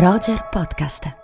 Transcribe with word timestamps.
Roger 0.00 0.46
Podcast. 0.48 1.16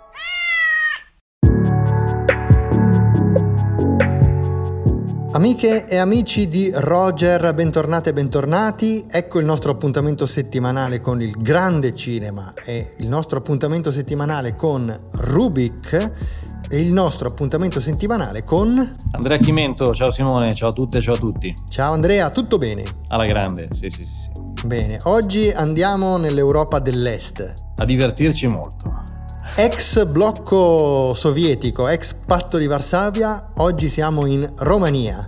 Amiche 5.31 5.85
e 5.85 5.95
amici 5.95 6.49
di 6.49 6.69
Roger, 6.73 7.53
bentornate 7.53 8.09
e 8.09 8.13
bentornati. 8.13 9.05
Ecco 9.09 9.39
il 9.39 9.45
nostro 9.45 9.71
appuntamento 9.71 10.25
settimanale 10.25 10.99
con 10.99 11.21
il 11.21 11.31
grande 11.37 11.95
cinema 11.95 12.53
e 12.65 12.95
il 12.97 13.07
nostro 13.07 13.37
appuntamento 13.37 13.91
settimanale 13.91 14.55
con 14.55 14.93
Rubik 15.11 16.11
il 16.71 16.91
nostro 16.91 17.27
appuntamento 17.29 17.79
settimanale 17.79 18.43
con 18.43 18.95
Andrea 19.11 19.37
Chimento. 19.37 19.93
Ciao 19.93 20.11
Simone, 20.11 20.53
ciao 20.53 20.69
a 20.69 20.73
tutte, 20.73 20.99
ciao 21.01 21.15
a 21.15 21.17
tutti. 21.17 21.53
Ciao 21.69 21.93
Andrea, 21.93 22.29
tutto 22.31 22.57
bene? 22.57 22.83
Alla 23.07 23.25
grande, 23.25 23.67
sì, 23.71 23.89
sì, 23.89 24.03
sì. 24.03 24.29
Bene, 24.65 24.99
oggi 25.03 25.49
andiamo 25.49 26.17
nell'Europa 26.17 26.79
dell'Est. 26.79 27.53
A 27.75 27.85
divertirci 27.85 28.47
molto. 28.47 29.03
Ex 29.55 30.05
blocco 30.07 31.13
sovietico, 31.13 31.87
ex 31.87 32.13
patto 32.13 32.57
di 32.57 32.65
Varsavia, 32.65 33.51
oggi 33.57 33.87
siamo 33.87 34.25
in 34.25 34.51
Romania. 34.57 35.23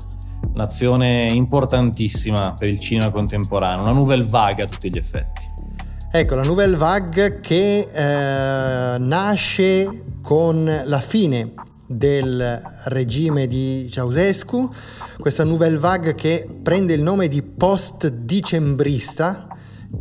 Nazione 0.53 1.27
importantissima 1.31 2.53
per 2.58 2.67
il 2.67 2.80
cinema 2.80 3.11
contemporaneo, 3.11 3.83
una 3.83 3.91
nouvelle 3.91 4.23
vague 4.23 4.63
a 4.63 4.66
tutti 4.66 4.89
gli 4.89 4.97
effetti. 4.97 5.46
Ecco, 6.09 6.35
la 6.35 6.43
nouvelle 6.43 6.77
vague 6.77 7.41
che 7.41 7.89
eh, 7.91 8.97
nasce 8.97 10.03
con 10.21 10.83
la 10.85 11.02
fine 11.02 11.53
del 11.85 12.61
regime 12.85 13.45
di 13.45 13.88
Ceausescu, 13.89 14.70
questa 15.20 15.43
nouvelle 15.43 15.77
vague 15.77 16.16
che 16.16 16.47
prende 16.63 16.93
il 16.93 17.02
nome 17.02 17.27
di 17.27 17.43
post-dicembrista 17.43 19.49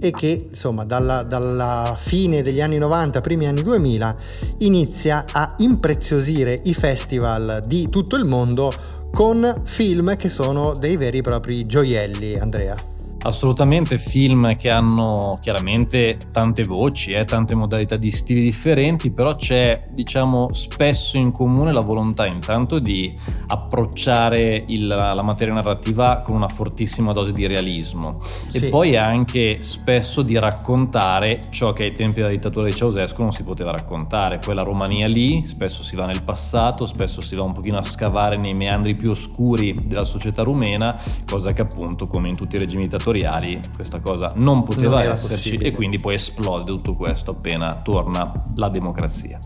e 0.01 0.12
che 0.12 0.46
insomma 0.48 0.84
dalla, 0.84 1.24
dalla, 1.24 1.96
fine 1.98 2.41
degli 2.43 2.60
anni 2.60 2.79
90, 2.79 3.20
primi 3.20 3.48
anni 3.48 3.62
2000 3.62 4.16
inizia 4.59 5.24
a 5.30 5.54
impreziosire 5.59 6.60
i 6.65 6.74
festival 6.74 7.62
di 7.66 7.88
tutto 7.88 8.15
il 8.15 8.24
mondo 8.24 8.71
con 9.10 9.62
film 9.65 10.15
che 10.16 10.29
sono 10.29 10.74
dei 10.74 10.96
veri 10.96 11.18
e 11.18 11.23
propri 11.23 11.66
gioielli, 11.66 12.38
Andrea. 12.38 12.95
Assolutamente 13.27 13.99
film 13.99 14.55
che 14.55 14.71
hanno 14.71 15.37
chiaramente 15.41 16.16
tante 16.30 16.63
voci, 16.63 17.10
eh, 17.10 17.24
tante 17.24 17.57
modalità 17.57 17.96
di 17.96 18.13
stili 18.13 18.41
differenti, 18.41 19.10
però 19.10 19.35
c'è 19.35 19.80
diciamo 19.91 20.52
spesso 20.52 21.16
in 21.16 21.33
comune 21.33 21.73
la 21.73 21.80
volontà 21.80 22.24
intanto 22.24 22.79
di 22.79 23.13
approcciare 23.49 24.63
il, 24.68 24.87
la 24.87 25.23
materia 25.24 25.52
narrativa 25.55 26.23
con 26.24 26.37
una 26.37 26.46
fortissima 26.46 27.10
dose 27.10 27.33
di 27.33 27.49
realismo 27.49 28.21
sì. 28.23 28.59
e 28.59 28.68
poi 28.68 28.96
anche 28.96 29.61
spesso 29.61 30.23
di 30.23 30.38
raccontare 30.38 31.46
ciò 31.51 31.73
che 31.73 31.83
ai 31.83 31.93
tempi 31.93 32.21
della 32.21 32.30
dittatura 32.30 32.66
di 32.66 32.74
Ceausescu 32.74 33.23
non 33.23 33.33
si 33.33 33.43
poteva 33.43 33.73
raccontare, 33.73 34.38
poi 34.38 34.55
la 34.55 34.63
Romania 34.63 35.09
lì, 35.09 35.45
spesso 35.46 35.83
si 35.83 35.96
va 35.96 36.07
nel 36.07 36.23
passato, 36.23 36.87
spesso 36.87 37.21
si 37.21 37.35
va 37.35 37.43
un 37.43 37.52
pochino 37.52 37.77
a 37.77 37.83
scavare 37.83 38.37
nei 38.37 38.55
meandri 38.55 38.95
più 38.95 39.11
oscuri 39.11 39.26
della 39.38 40.04
società 40.04 40.42
rumena, 40.42 41.01
cosa 41.26 41.52
che 41.52 41.62
appunto 41.62 42.06
come 42.06 42.29
in 42.29 42.37
tutti 42.37 42.56
i 42.56 42.59
regimi 42.59 42.82
dittatoriali 42.84 43.60
questa 43.74 44.01
cosa 44.01 44.32
non 44.37 44.62
poteva 44.62 45.02
non 45.02 45.12
esserci 45.12 45.51
possibile. 45.51 45.68
e 45.68 45.73
quindi 45.73 45.98
poi 45.98 46.15
esplode 46.15 46.65
tutto 46.66 46.95
questo 46.95 47.32
appena 47.32 47.74
torna 47.82 48.32
la 48.54 48.68
democrazia. 48.68 49.38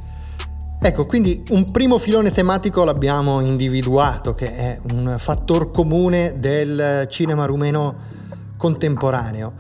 Ecco, 0.83 1.05
quindi 1.05 1.43
un 1.51 1.71
primo 1.71 1.99
filone 1.99 2.31
tematico 2.31 2.85
l'abbiamo 2.85 3.41
individuato, 3.41 4.35
che 4.35 4.57
è 4.57 4.81
un 4.93 5.15
fattor 5.19 5.71
comune 5.71 6.37
del 6.39 7.07
cinema 7.11 7.45
rumeno 7.45 7.97
contemporaneo. 8.57 9.53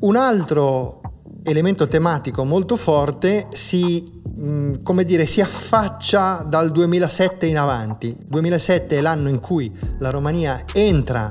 Un 0.00 0.16
altro 0.16 1.00
elemento 1.42 1.88
tematico 1.88 2.44
molto 2.44 2.76
forte 2.76 3.46
si, 3.52 4.21
mm, 4.38 4.74
come 4.82 5.04
dire, 5.04 5.26
si 5.26 5.40
affaccia 5.40 6.44
dal 6.46 6.70
2007 6.70 7.46
in 7.46 7.58
avanti. 7.58 8.16
2007 8.26 8.98
è 8.98 9.00
l'anno 9.00 9.28
in 9.28 9.40
cui 9.40 9.72
la 9.98 10.10
Romania 10.10 10.64
entra 10.72 11.30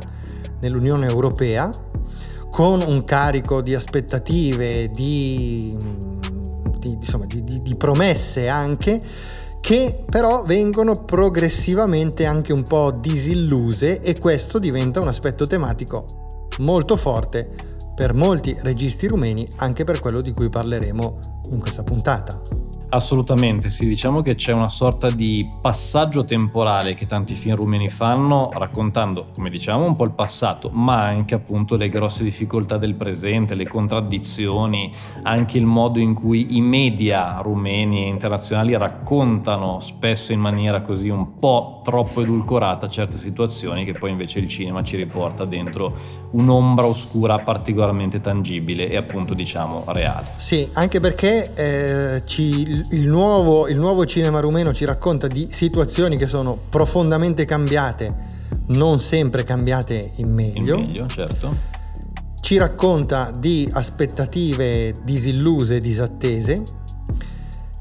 nell'Unione 0.60 1.08
Europea 1.08 1.72
con 2.52 2.82
un 2.82 3.04
carico 3.04 3.62
di 3.62 3.74
aspettative, 3.74 4.90
di, 4.90 5.76
di, 6.80 6.92
insomma, 6.92 7.26
di, 7.26 7.44
di 7.44 7.76
promesse 7.78 8.48
anche, 8.50 9.00
che 9.62 10.04
però 10.10 10.44
vengono 10.44 11.04
progressivamente 11.06 12.26
anche 12.26 12.52
un 12.52 12.64
po' 12.64 12.92
disilluse 12.92 14.02
e 14.02 14.20
questo 14.20 14.60
diventa 14.60 15.00
un 15.00 15.08
aspetto 15.08 15.48
tematico 15.48 16.06
molto 16.60 16.96
forte 16.96 17.50
per 17.96 18.14
molti 18.14 18.56
registi 18.62 19.08
rumeni, 19.08 19.48
anche 19.58 19.84
per 19.84 20.00
quello 20.00 20.22
di 20.22 20.34
cui 20.34 20.50
parleremo 20.50 21.20
in 21.52 21.60
questa 21.60 21.84
puntata. 21.84 22.61
Assolutamente, 22.94 23.70
sì, 23.70 23.88
diciamo 23.88 24.20
che 24.20 24.36
c'è 24.36 24.52
una 24.52 24.68
sorta 24.68 25.10
di 25.10 25.50
passaggio 25.62 26.26
temporale 26.26 26.94
che 26.94 27.06
tanti 27.06 27.36
film 27.36 27.56
rumeni 27.56 27.88
fanno, 27.88 28.50
raccontando, 28.54 29.30
come 29.34 29.50
diciamo, 29.50 29.86
un 29.86 29.96
po' 29.96 30.04
il 30.04 30.12
passato, 30.12 30.70
ma 30.74 31.02
anche 31.06 31.34
appunto 31.34 31.78
le 31.78 31.88
grosse 31.88 32.26
difficoltà 32.26 32.76
del 32.76 32.96
presente, 32.96 33.56
le 33.56 33.66
contraddizioni, 33.66 34.92
anche 35.24 35.58
il 35.58 35.66
modo 35.66 36.00
in 36.00 36.14
cui 36.14 36.58
i 36.58 36.60
media 36.60 37.40
rumeni 37.42 38.04
e 38.04 38.08
internazionali 38.08 38.76
raccontano 38.76 39.80
spesso 39.80 40.34
in 40.34 40.42
maniera 40.42 40.82
così 40.82 41.08
un 41.08 41.38
po' 41.38 41.80
troppo 41.86 42.22
edulcorata 42.22 42.90
certe 42.90 43.16
situazioni 43.16 43.86
che 43.86 43.94
poi 43.94 44.12
invece 44.12 44.40
il 44.40 44.50
cinema 44.50 44.84
ci 44.84 44.98
riporta 44.98 45.46
dentro 45.46 45.96
un'ombra 46.32 46.86
oscura 46.86 47.40
particolarmente 47.40 48.20
tangibile 48.20 48.90
e 48.90 48.98
appunto 48.98 49.34
diciamo 49.34 49.86
reale. 49.88 50.28
Sì, 50.36 50.68
anche 50.74 51.00
perché 51.00 51.54
eh, 51.54 52.26
ci 52.26 52.81
il 52.90 53.08
nuovo, 53.08 53.68
il 53.68 53.78
nuovo 53.78 54.06
cinema 54.06 54.40
rumeno 54.40 54.74
ci 54.74 54.86
racconta 54.86 55.28
di 55.28 55.48
situazioni 55.50 56.18
che 56.18 56.28
sono 56.28 56.56
profondamente 56.70 57.46
cambiate, 57.46 58.16
non 58.68 59.00
sempre 59.00 59.44
cambiate 59.44 60.12
in 60.16 60.32
meglio. 60.34 60.78
In 60.78 60.86
meglio, 60.86 61.08
certo. 61.08 61.56
Ci 62.40 62.58
racconta 62.58 63.32
di 63.38 63.70
aspettative 63.72 64.94
disilluse, 65.04 65.80
disattese 65.80 66.64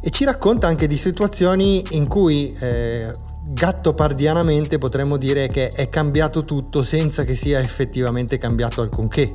e 0.03 0.11
ci 0.11 0.25
racconta 0.25 0.66
anche 0.66 0.87
di 0.87 0.97
situazioni 0.97 1.82
in 1.91 2.06
cui 2.06 2.55
eh, 2.59 3.12
gattopardianamente 3.53 4.78
potremmo 4.78 5.17
dire 5.17 5.49
che 5.49 5.71
è 5.71 5.88
cambiato 5.88 6.44
tutto 6.44 6.82
senza 6.82 7.25
che 7.25 7.34
sia 7.34 7.59
effettivamente 7.59 8.38
cambiato 8.38 8.81
alcunché. 8.81 9.32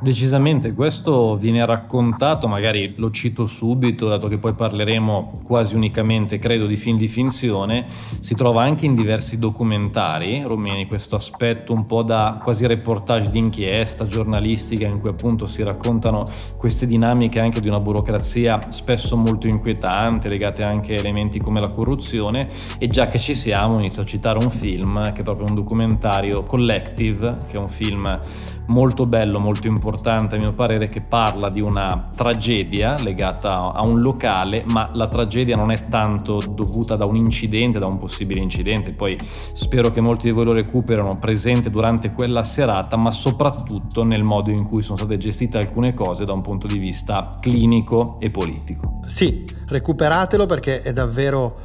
Decisamente, 0.00 0.74
questo 0.74 1.36
viene 1.36 1.66
raccontato, 1.66 2.46
magari 2.46 2.94
lo 2.98 3.10
cito 3.10 3.46
subito, 3.46 4.06
dato 4.06 4.28
che 4.28 4.38
poi 4.38 4.54
parleremo 4.54 5.40
quasi 5.42 5.74
unicamente, 5.74 6.38
credo, 6.38 6.66
di 6.66 6.76
film 6.76 6.96
di 6.96 7.08
finzione, 7.08 7.84
si 8.20 8.36
trova 8.36 8.62
anche 8.62 8.86
in 8.86 8.94
diversi 8.94 9.40
documentari 9.40 10.44
rumeni, 10.44 10.86
questo 10.86 11.16
aspetto 11.16 11.72
un 11.72 11.84
po' 11.84 12.04
da 12.04 12.38
quasi 12.40 12.64
reportage 12.68 13.30
d'inchiesta 13.30 14.06
giornalistica 14.06 14.86
in 14.86 15.00
cui 15.00 15.10
appunto 15.10 15.48
si 15.48 15.64
raccontano 15.64 16.24
queste 16.56 16.86
dinamiche 16.86 17.40
anche 17.40 17.60
di 17.60 17.66
una 17.66 17.80
burocrazia 17.80 18.70
spesso 18.70 19.16
molto 19.16 19.48
inquietante, 19.48 20.28
legate 20.28 20.62
anche 20.62 20.94
a 20.94 20.98
elementi 20.98 21.40
come 21.40 21.60
la 21.60 21.70
corruzione. 21.70 22.46
E 22.78 22.86
già 22.86 23.08
che 23.08 23.18
ci 23.18 23.34
siamo 23.34 23.76
inizio 23.78 24.02
a 24.02 24.04
citare 24.04 24.38
un 24.38 24.50
film 24.50 25.12
che 25.12 25.22
è 25.22 25.24
proprio 25.24 25.46
un 25.48 25.56
documentario 25.56 26.42
Collective, 26.42 27.36
che 27.48 27.56
è 27.56 27.58
un 27.58 27.68
film 27.68 28.20
molto 28.68 29.06
bello, 29.06 29.40
molto 29.40 29.66
importante 29.66 29.86
a 29.90 30.38
mio 30.38 30.52
parere, 30.52 30.88
che 30.88 31.00
parla 31.00 31.48
di 31.48 31.60
una 31.60 32.08
tragedia 32.14 33.00
legata 33.00 33.72
a 33.72 33.82
un 33.86 34.00
locale, 34.00 34.62
ma 34.66 34.88
la 34.92 35.08
tragedia 35.08 35.56
non 35.56 35.70
è 35.70 35.88
tanto 35.88 36.42
dovuta 36.48 36.94
da 36.96 37.06
un 37.06 37.16
incidente, 37.16 37.78
da 37.78 37.86
un 37.86 37.98
possibile 37.98 38.40
incidente, 38.40 38.92
poi 38.92 39.18
spero 39.20 39.90
che 39.90 40.00
molti 40.00 40.26
di 40.26 40.32
voi 40.32 40.44
lo 40.44 40.52
recuperano 40.52 41.16
presente 41.18 41.70
durante 41.70 42.12
quella 42.12 42.44
serata, 42.44 42.96
ma 42.96 43.10
soprattutto 43.10 44.04
nel 44.04 44.22
modo 44.22 44.50
in 44.50 44.64
cui 44.64 44.82
sono 44.82 44.98
state 44.98 45.16
gestite 45.16 45.58
alcune 45.58 45.94
cose 45.94 46.24
da 46.24 46.32
un 46.32 46.42
punto 46.42 46.66
di 46.66 46.78
vista 46.78 47.30
clinico 47.40 48.16
e 48.20 48.30
politico. 48.30 49.00
Sì, 49.06 49.46
recuperatelo 49.66 50.46
perché 50.46 50.82
è 50.82 50.92
davvero 50.92 51.56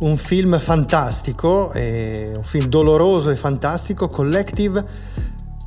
un 0.00 0.16
film 0.16 0.58
fantastico, 0.58 1.70
un 1.74 2.42
film 2.42 2.66
doloroso 2.66 3.30
e 3.30 3.36
fantastico, 3.36 4.08
Collective 4.08 5.20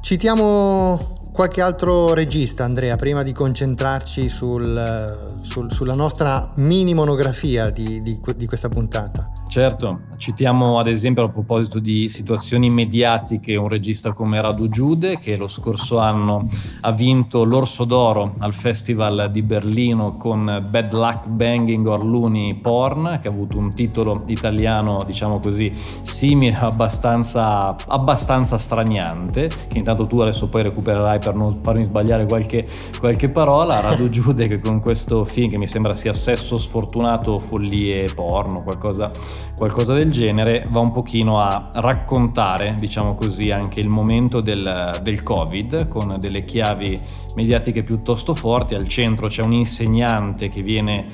Citiamo 0.06 1.15
qualche 1.36 1.60
altro 1.60 2.14
regista, 2.14 2.64
Andrea, 2.64 2.96
prima 2.96 3.22
di 3.22 3.34
concentrarci 3.34 4.30
sul, 4.30 5.36
sul, 5.42 5.70
sulla 5.70 5.94
nostra 5.94 6.54
mini 6.60 6.94
monografia 6.94 7.70
di, 7.72 8.02
di, 8.02 8.22
di 8.38 8.48
questa 8.48 8.70
puntata. 8.70 9.30
Certo, 9.56 10.02
citiamo 10.18 10.80
ad 10.80 10.88
esempio 10.88 11.24
a 11.24 11.30
proposito 11.30 11.80
di 11.80 12.10
situazioni 12.10 12.70
mediatiche 12.70 13.56
un 13.56 13.70
regista 13.70 14.12
come 14.12 14.42
Radu 14.42 14.68
Giude 14.68 15.18
che 15.18 15.38
lo 15.38 15.48
scorso 15.48 15.98
anno 15.98 16.50
ha 16.82 16.92
vinto 16.92 17.46
l'Orso 17.46 17.86
d'Oro 17.86 18.36
al 18.40 18.54
Festival 18.54 19.30
di 19.32 19.42
Berlino 19.44 20.18
con 20.18 20.62
Bad 20.70 20.92
Luck 20.92 21.28
Banging 21.30 21.88
or 21.88 22.04
Looney 22.04 22.56
Porn 22.56 23.18
che 23.22 23.30
ha 23.30 23.32
avuto 23.32 23.58
un 23.58 23.74
titolo 23.74 24.24
italiano 24.26 25.04
diciamo 25.06 25.40
così 25.40 25.72
simile, 25.74 26.58
abbastanza, 26.58 27.78
abbastanza 27.88 28.58
straniante 28.58 29.50
che 29.70 29.78
intanto 29.78 30.06
tu 30.06 30.20
adesso 30.20 30.50
poi 30.50 30.64
recupererai 30.64 31.20
per 31.20 31.34
non 31.34 31.60
farmi 31.62 31.86
sbagliare 31.86 32.26
qualche, 32.26 32.68
qualche 33.00 33.30
parola. 33.30 33.80
Radu 33.80 34.10
Giude 34.10 34.50
che 34.50 34.60
con 34.60 34.82
questo 34.82 35.24
film 35.24 35.50
che 35.50 35.58
mi 35.58 35.68
sembra 35.68 35.94
sia 35.94 36.12
sesso 36.12 36.58
sfortunato 36.58 37.40
follie 37.40 38.14
porno, 38.14 38.62
qualcosa 38.62 39.10
qualcosa 39.56 39.94
del 39.94 40.12
genere, 40.12 40.66
va 40.70 40.80
un 40.80 40.92
pochino 40.92 41.42
a 41.42 41.70
raccontare, 41.74 42.76
diciamo 42.78 43.16
così, 43.16 43.52
anche 43.52 43.80
il 43.80 43.90
momento 43.90 44.42
del, 44.42 45.00
del 45.02 45.24
Covid 45.24 45.88
con 45.88 46.18
delle 46.20 46.42
chiavi 46.42 47.00
mediatiche 47.36 47.84
piuttosto 47.84 48.34
forti. 48.34 48.76
Al 48.76 48.88
centro 48.88 49.28
c'è 49.28 49.42
un 49.44 49.54
insegnante 49.54 50.50
che 50.50 50.62
viene 50.62 51.06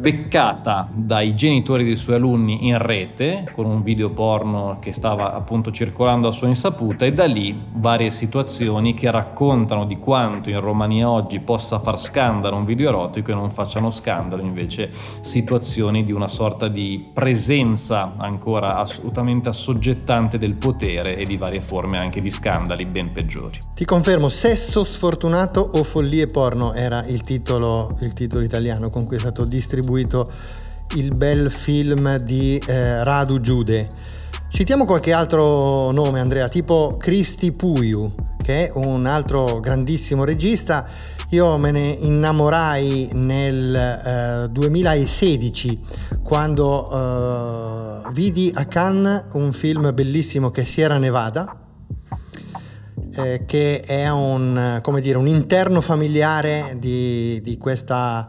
beccata 0.00 0.88
dai 0.90 1.34
genitori 1.34 1.84
dei 1.84 1.96
suoi 1.96 2.16
alunni 2.16 2.66
in 2.68 2.78
rete 2.78 3.50
con 3.52 3.66
un 3.66 3.82
video 3.82 4.08
porno 4.08 4.78
che 4.80 4.94
stava 4.94 5.34
appunto 5.34 5.70
circolando 5.70 6.26
a 6.26 6.32
sua 6.32 6.46
insaputa 6.46 7.04
e 7.04 7.12
da 7.12 7.26
lì 7.26 7.54
varie 7.74 8.10
situazioni 8.10 8.94
che 8.94 9.10
raccontano 9.10 9.84
di 9.84 9.98
quanto 9.98 10.48
in 10.48 10.58
Romania 10.58 11.10
oggi 11.10 11.40
possa 11.40 11.78
far 11.78 12.00
scandalo 12.00 12.56
un 12.56 12.64
video 12.64 12.88
erotico 12.88 13.30
e 13.30 13.34
non 13.34 13.50
facciano 13.50 13.90
scandalo 13.90 14.42
invece 14.42 14.90
situazioni 15.20 16.02
di 16.02 16.12
una 16.12 16.28
sorta 16.28 16.68
di 16.68 17.10
presenza 17.12 18.14
ancora 18.16 18.76
assolutamente 18.76 19.50
assoggettante 19.50 20.38
del 20.38 20.54
potere 20.54 21.18
e 21.18 21.26
di 21.26 21.36
varie 21.36 21.60
forme 21.60 21.98
anche 21.98 22.22
di 22.22 22.30
scandali 22.30 22.86
ben 22.86 23.12
peggiori. 23.12 23.58
Ti 23.74 23.84
confermo, 23.84 24.30
sesso 24.30 24.82
sfortunato 24.82 25.60
o 25.74 25.82
follie 25.82 26.26
porno 26.26 26.72
era 26.72 27.04
il 27.04 27.22
titolo, 27.22 27.90
il 28.00 28.14
titolo 28.14 28.42
italiano 28.42 28.88
con 28.88 29.04
cui 29.04 29.16
è 29.16 29.18
stato 29.18 29.44
distribuito 29.44 29.89
distribuito 29.90 30.24
il 30.96 31.14
bel 31.14 31.50
film 31.50 32.16
di 32.18 32.60
eh, 32.66 33.02
Radu 33.04 33.40
Giude. 33.40 33.88
Citiamo 34.48 34.84
qualche 34.84 35.12
altro 35.12 35.90
nome, 35.92 36.18
Andrea, 36.20 36.48
tipo 36.48 36.96
Cristi 36.98 37.52
Puiu, 37.52 38.12
che 38.42 38.66
è 38.66 38.72
un 38.74 39.06
altro 39.06 39.60
grandissimo 39.60 40.24
regista. 40.24 40.88
Io 41.30 41.56
me 41.58 41.70
ne 41.70 41.86
innamorai 41.86 43.10
nel 43.12 43.74
eh, 43.76 44.48
2016 44.50 45.78
quando 46.24 46.90
eh, 46.90 48.10
vidi 48.12 48.50
a 48.52 48.64
Cannes 48.64 49.26
un 49.34 49.52
film 49.52 49.94
bellissimo 49.94 50.50
che 50.50 50.62
è 50.62 50.64
Sierra 50.64 50.98
Nevada, 50.98 51.56
eh, 53.14 53.44
che 53.46 53.80
è 53.80 54.08
un, 54.08 54.80
dire, 55.00 55.18
un, 55.18 55.28
interno 55.28 55.80
familiare 55.80 56.76
di, 56.80 57.40
di 57.42 57.56
questa 57.58 58.28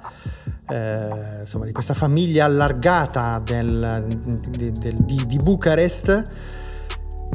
eh, 0.71 1.41
insomma, 1.41 1.65
di 1.65 1.73
questa 1.73 1.93
famiglia 1.93 2.45
allargata 2.45 3.41
del, 3.43 4.05
di, 4.49 4.71
di, 4.71 5.23
di, 5.25 5.37
Bucarest 5.37 6.21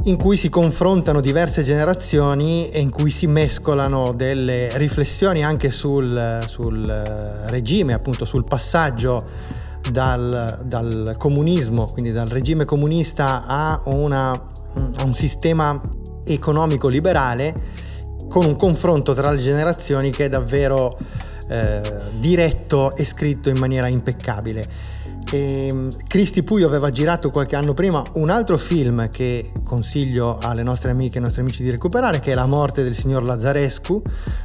in 0.05 0.17
cui 0.17 0.37
si 0.37 0.49
confrontano 0.49 1.21
diverse 1.21 1.61
generazioni 1.61 2.69
e 2.69 2.79
in 2.79 2.89
cui 2.89 3.11
si 3.11 3.27
mescolano 3.27 4.13
delle 4.13 4.75
riflessioni 4.77 5.43
anche 5.43 5.69
sul, 5.69 6.43
sul 6.47 6.85
regime, 7.47 7.93
appunto 7.93 8.25
sul 8.25 8.43
passaggio 8.47 9.21
dal, 9.91 10.61
dal, 10.63 11.15
comunismo, 11.17 11.91
quindi 11.91 12.11
dal 12.11 12.27
regime 12.27 12.65
comunista 12.65 13.45
a, 13.45 13.81
una, 13.85 14.31
a 14.31 15.03
un 15.03 15.13
sistema 15.13 15.79
economico 16.25 16.87
liberale 16.87 17.85
con 18.27 18.45
un 18.45 18.55
confronto 18.55 19.13
tra 19.13 19.31
le 19.31 19.37
generazioni 19.37 20.09
che 20.09 20.25
è 20.25 20.29
davvero 20.29 20.97
eh, 21.47 21.81
diretto 22.19 22.95
e 22.95 23.03
scritto 23.03 23.49
in 23.49 23.57
maniera 23.57 23.87
impeccabile. 23.87 24.95
E 25.29 25.69
mm, 25.71 25.89
Cristi 26.07 26.43
Puio 26.43 26.67
aveva 26.67 26.89
girato 26.89 27.31
qualche 27.31 27.55
anno 27.55 27.73
prima 27.73 28.01
un 28.13 28.29
altro 28.29 28.57
film 28.57 29.09
che 29.09 29.51
consiglio 29.63 30.37
alle 30.37 30.63
nostre 30.63 30.91
amiche 30.91 31.17
e 31.17 31.21
nostri 31.21 31.41
amici 31.41 31.63
di 31.63 31.69
recuperare, 31.69 32.19
che 32.19 32.31
è 32.31 32.35
La 32.35 32.45
morte 32.45 32.83
del 32.83 32.95
signor 32.95 33.23
Lazzarescu 33.23 34.01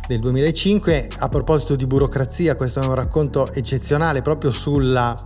del 0.07 0.19
2005. 0.19 1.09
A 1.19 1.29
proposito 1.29 1.77
di 1.77 1.87
burocrazia, 1.87 2.57
questo 2.57 2.81
è 2.81 2.87
un 2.87 2.95
racconto 2.95 3.53
eccezionale 3.53 4.23
proprio 4.23 4.51
sulla, 4.51 5.17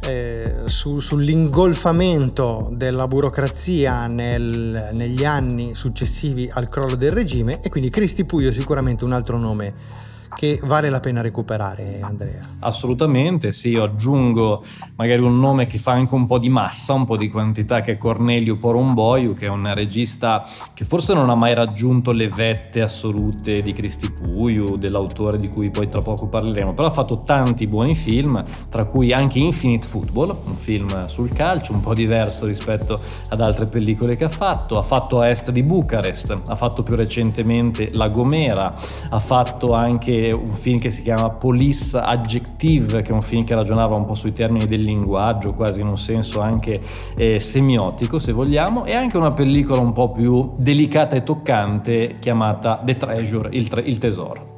eh, 0.00 0.54
su, 0.66 0.98
sull'ingolfamento 0.98 2.70
della 2.72 3.06
burocrazia 3.06 4.06
nel, 4.08 4.90
negli 4.92 5.24
anni 5.24 5.74
successivi 5.74 6.50
al 6.52 6.68
crollo 6.68 6.96
del 6.96 7.12
regime 7.12 7.60
e 7.62 7.70
quindi 7.70 7.88
Cristi 7.88 8.26
Puio 8.26 8.50
è 8.50 8.52
sicuramente 8.52 9.04
un 9.04 9.12
altro 9.12 9.38
nome 9.38 10.08
che 10.34 10.60
vale 10.62 10.90
la 10.90 11.00
pena 11.00 11.20
recuperare, 11.20 11.98
Andrea. 12.00 12.40
Assolutamente, 12.60 13.52
sì, 13.52 13.70
io 13.70 13.82
aggiungo 13.82 14.62
magari 14.96 15.20
un 15.22 15.38
nome 15.38 15.66
che 15.66 15.78
fa 15.78 15.92
anche 15.92 16.14
un 16.14 16.26
po' 16.26 16.38
di 16.38 16.48
massa, 16.48 16.92
un 16.92 17.04
po' 17.04 17.16
di 17.16 17.28
quantità, 17.28 17.80
che 17.80 17.92
è 17.92 17.98
Cornelio 17.98 18.56
Porumboiu, 18.56 19.34
che 19.34 19.46
è 19.46 19.48
un 19.48 19.72
regista 19.74 20.46
che 20.74 20.84
forse 20.84 21.14
non 21.14 21.30
ha 21.30 21.34
mai 21.34 21.54
raggiunto 21.54 22.12
le 22.12 22.28
vette 22.28 22.80
assolute 22.80 23.62
di 23.62 23.72
Cristi 23.72 24.10
Puiu, 24.10 24.76
dell'autore 24.76 25.38
di 25.38 25.48
cui 25.48 25.70
poi 25.70 25.88
tra 25.88 26.00
poco 26.00 26.26
parleremo, 26.26 26.74
però 26.74 26.88
ha 26.88 26.92
fatto 26.92 27.20
tanti 27.20 27.66
buoni 27.66 27.94
film, 27.94 28.42
tra 28.68 28.84
cui 28.84 29.12
anche 29.12 29.38
Infinite 29.38 29.86
Football, 29.86 30.36
un 30.44 30.56
film 30.56 31.06
sul 31.06 31.32
calcio, 31.32 31.72
un 31.72 31.80
po' 31.80 31.94
diverso 31.94 32.46
rispetto 32.46 33.00
ad 33.28 33.40
altre 33.40 33.66
pellicole 33.66 34.16
che 34.16 34.24
ha 34.24 34.28
fatto, 34.28 34.78
ha 34.78 34.82
fatto 34.82 35.20
a 35.20 35.28
est 35.28 35.50
di 35.50 35.62
Bucarest, 35.62 36.42
ha 36.46 36.54
fatto 36.54 36.82
più 36.82 36.94
recentemente 36.94 37.90
La 37.92 38.08
Gomera, 38.08 38.74
ha 39.10 39.18
fatto 39.18 39.72
anche 39.74 40.19
un 40.30 40.52
film 40.52 40.78
che 40.78 40.90
si 40.90 41.02
chiama 41.02 41.30
Police 41.30 41.96
Adjective, 41.96 43.02
che 43.02 43.10
è 43.10 43.14
un 43.14 43.22
film 43.22 43.44
che 43.44 43.54
ragionava 43.54 43.96
un 43.96 44.04
po' 44.04 44.14
sui 44.14 44.32
termini 44.32 44.66
del 44.66 44.82
linguaggio, 44.82 45.54
quasi 45.54 45.80
in 45.80 45.88
un 45.88 45.98
senso 45.98 46.40
anche 46.40 46.80
eh, 47.16 47.38
semiotico, 47.38 48.18
se 48.18 48.32
vogliamo, 48.32 48.84
e 48.84 48.94
anche 48.94 49.16
una 49.16 49.30
pellicola 49.30 49.80
un 49.80 49.92
po' 49.92 50.12
più 50.12 50.52
delicata 50.56 51.16
e 51.16 51.22
toccante 51.22 52.16
chiamata 52.20 52.80
The 52.84 52.96
Treasure, 52.96 53.48
il, 53.52 53.68
tre- 53.68 53.82
il 53.82 53.98
tesoro. 53.98 54.48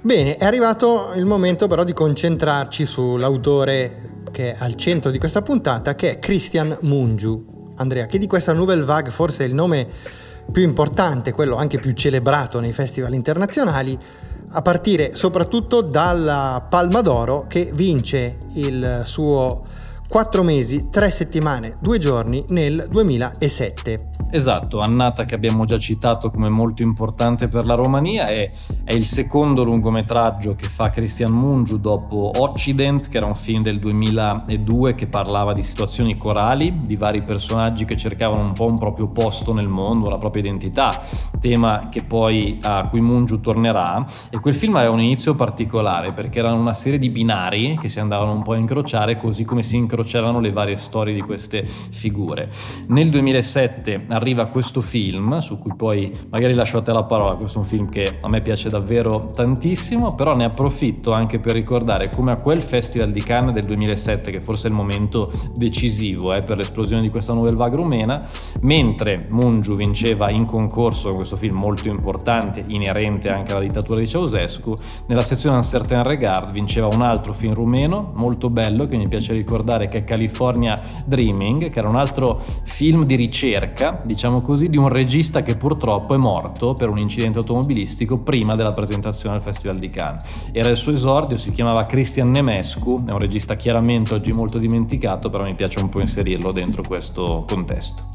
Bene, 0.00 0.36
è 0.36 0.44
arrivato 0.44 1.12
il 1.16 1.24
momento 1.24 1.66
però 1.66 1.82
di 1.82 1.92
concentrarci 1.92 2.84
sull'autore 2.84 4.16
che 4.30 4.52
è 4.52 4.56
al 4.58 4.76
centro 4.76 5.10
di 5.10 5.18
questa 5.18 5.42
puntata, 5.42 5.94
che 5.94 6.12
è 6.12 6.18
Christian 6.18 6.76
Mungiu. 6.82 7.72
Andrea, 7.76 8.06
che 8.06 8.18
di 8.18 8.26
questa 8.26 8.52
Nouvelle 8.52 8.84
Vague 8.84 9.10
forse 9.10 9.44
è 9.44 9.46
il 9.46 9.54
nome 9.54 9.86
più 10.50 10.62
importante, 10.62 11.32
quello 11.32 11.56
anche 11.56 11.78
più 11.78 11.92
celebrato 11.92 12.60
nei 12.60 12.72
festival 12.72 13.14
internazionali, 13.14 13.98
a 14.50 14.62
partire 14.62 15.14
soprattutto 15.14 15.80
dalla 15.80 16.66
Palma 16.68 17.00
d'Oro 17.00 17.46
che 17.48 17.70
vince 17.74 18.38
il 18.54 19.02
suo 19.04 19.64
4 20.08 20.42
mesi, 20.42 20.88
3 20.90 21.10
settimane, 21.10 21.76
2 21.80 21.98
giorni 21.98 22.44
nel 22.48 22.86
2007. 22.88 24.07
Esatto, 24.30 24.80
annata 24.80 25.24
che 25.24 25.34
abbiamo 25.34 25.64
già 25.64 25.78
citato 25.78 26.28
come 26.28 26.50
molto 26.50 26.82
importante 26.82 27.48
per 27.48 27.64
la 27.64 27.72
Romania, 27.72 28.26
è, 28.26 28.46
è 28.84 28.92
il 28.92 29.06
secondo 29.06 29.64
lungometraggio 29.64 30.54
che 30.54 30.68
fa 30.68 30.90
Christian 30.90 31.32
Mungiu 31.32 31.78
dopo 31.78 32.32
Occident, 32.36 33.08
che 33.08 33.16
era 33.16 33.24
un 33.24 33.34
film 33.34 33.62
del 33.62 33.78
2002 33.78 34.94
che 34.94 35.06
parlava 35.06 35.54
di 35.54 35.62
situazioni 35.62 36.18
corali, 36.18 36.78
di 36.80 36.96
vari 36.96 37.22
personaggi 37.22 37.86
che 37.86 37.96
cercavano 37.96 38.42
un 38.42 38.52
po' 38.52 38.66
un 38.66 38.78
proprio 38.78 39.08
posto 39.08 39.54
nel 39.54 39.68
mondo, 39.68 40.10
la 40.10 40.18
propria 40.18 40.42
identità, 40.42 41.00
tema 41.40 41.88
che 41.90 42.02
poi 42.02 42.58
a 42.60 42.86
cui 42.86 43.00
Mungiu 43.00 43.40
tornerà. 43.40 44.04
E 44.28 44.40
quel 44.40 44.54
film 44.54 44.76
aveva 44.76 44.92
un 44.92 45.00
inizio 45.00 45.34
particolare 45.36 46.12
perché 46.12 46.40
erano 46.40 46.60
una 46.60 46.74
serie 46.74 46.98
di 46.98 47.08
binari 47.08 47.78
che 47.80 47.88
si 47.88 47.98
andavano 47.98 48.32
un 48.32 48.42
po' 48.42 48.52
a 48.52 48.56
incrociare, 48.56 49.16
così 49.16 49.46
come 49.46 49.62
si 49.62 49.76
incroceranno 49.76 50.38
le 50.38 50.52
varie 50.52 50.76
storie 50.76 51.14
di 51.14 51.22
queste 51.22 51.64
figure. 51.64 52.50
Nel 52.88 53.08
2007 53.08 54.16
arriva 54.18 54.46
questo 54.46 54.80
film, 54.80 55.38
su 55.38 55.58
cui 55.58 55.74
poi 55.74 56.12
magari 56.30 56.52
lascio 56.52 56.78
a 56.78 56.82
te 56.82 56.92
la 56.92 57.04
parola, 57.04 57.36
questo 57.36 57.58
è 57.58 57.62
un 57.62 57.68
film 57.68 57.88
che 57.88 58.18
a 58.20 58.28
me 58.28 58.42
piace 58.42 58.68
davvero 58.68 59.30
tantissimo, 59.32 60.14
però 60.14 60.34
ne 60.36 60.44
approfitto 60.44 61.12
anche 61.12 61.38
per 61.38 61.54
ricordare 61.54 62.10
come 62.10 62.32
a 62.32 62.36
quel 62.36 62.60
Festival 62.60 63.10
di 63.10 63.22
Cannes 63.22 63.54
del 63.54 63.64
2007, 63.64 64.30
che 64.30 64.40
forse 64.40 64.66
è 64.66 64.70
il 64.70 64.76
momento 64.76 65.32
decisivo 65.54 66.34
eh, 66.34 66.42
per 66.42 66.56
l'esplosione 66.56 67.02
di 67.02 67.10
questa 67.10 67.32
Nouvelle 67.32 67.56
Vague 67.56 67.76
rumena, 67.76 68.28
mentre 68.60 69.26
Mungiu 69.30 69.74
vinceva 69.76 70.30
in 70.30 70.44
concorso 70.44 71.08
con 71.08 71.18
questo 71.18 71.36
film 71.36 71.56
molto 71.56 71.88
importante, 71.88 72.62
inerente 72.66 73.30
anche 73.30 73.52
alla 73.52 73.60
dittatura 73.60 74.00
di 74.00 74.06
Ceausescu, 74.06 74.74
nella 75.06 75.22
sezione 75.22 75.56
Un 75.56 75.62
Certain 75.62 76.02
Regard 76.02 76.52
vinceva 76.52 76.88
un 76.88 77.02
altro 77.02 77.32
film 77.32 77.54
rumeno 77.54 78.12
molto 78.14 78.50
bello 78.50 78.86
che 78.86 78.96
mi 78.96 79.08
piace 79.08 79.32
ricordare 79.32 79.88
che 79.88 79.98
è 79.98 80.04
California 80.04 80.80
Dreaming, 81.04 81.70
che 81.70 81.78
era 81.78 81.88
un 81.88 81.96
altro 81.96 82.40
film 82.64 83.04
di 83.04 83.14
ricerca 83.14 84.00
diciamo 84.08 84.40
così, 84.40 84.68
di 84.68 84.78
un 84.78 84.88
regista 84.88 85.42
che 85.42 85.56
purtroppo 85.56 86.14
è 86.14 86.16
morto 86.16 86.72
per 86.72 86.88
un 86.88 86.98
incidente 86.98 87.38
automobilistico 87.38 88.18
prima 88.18 88.56
della 88.56 88.72
presentazione 88.72 89.36
al 89.36 89.42
Festival 89.42 89.78
di 89.78 89.90
Cannes. 89.90 90.48
Era 90.50 90.70
il 90.70 90.76
suo 90.76 90.92
esordio, 90.92 91.36
si 91.36 91.52
chiamava 91.52 91.84
Christian 91.84 92.30
Nemescu, 92.30 93.04
è 93.06 93.12
un 93.12 93.18
regista 93.18 93.54
chiaramente 93.54 94.14
oggi 94.14 94.32
molto 94.32 94.58
dimenticato, 94.58 95.28
però 95.28 95.44
mi 95.44 95.54
piace 95.54 95.78
un 95.78 95.90
po' 95.90 96.00
inserirlo 96.00 96.50
dentro 96.50 96.82
questo 96.82 97.44
contesto. 97.46 98.08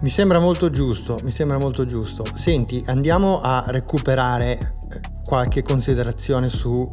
Mi 0.00 0.10
sembra 0.10 0.38
molto 0.38 0.70
giusto, 0.70 1.18
mi 1.24 1.30
sembra 1.30 1.58
molto 1.58 1.84
giusto. 1.84 2.24
Senti, 2.34 2.82
andiamo 2.86 3.40
a 3.40 3.64
recuperare 3.66 4.76
eh, 4.90 5.00
qualche 5.24 5.62
considerazione 5.62 6.48
su 6.48 6.90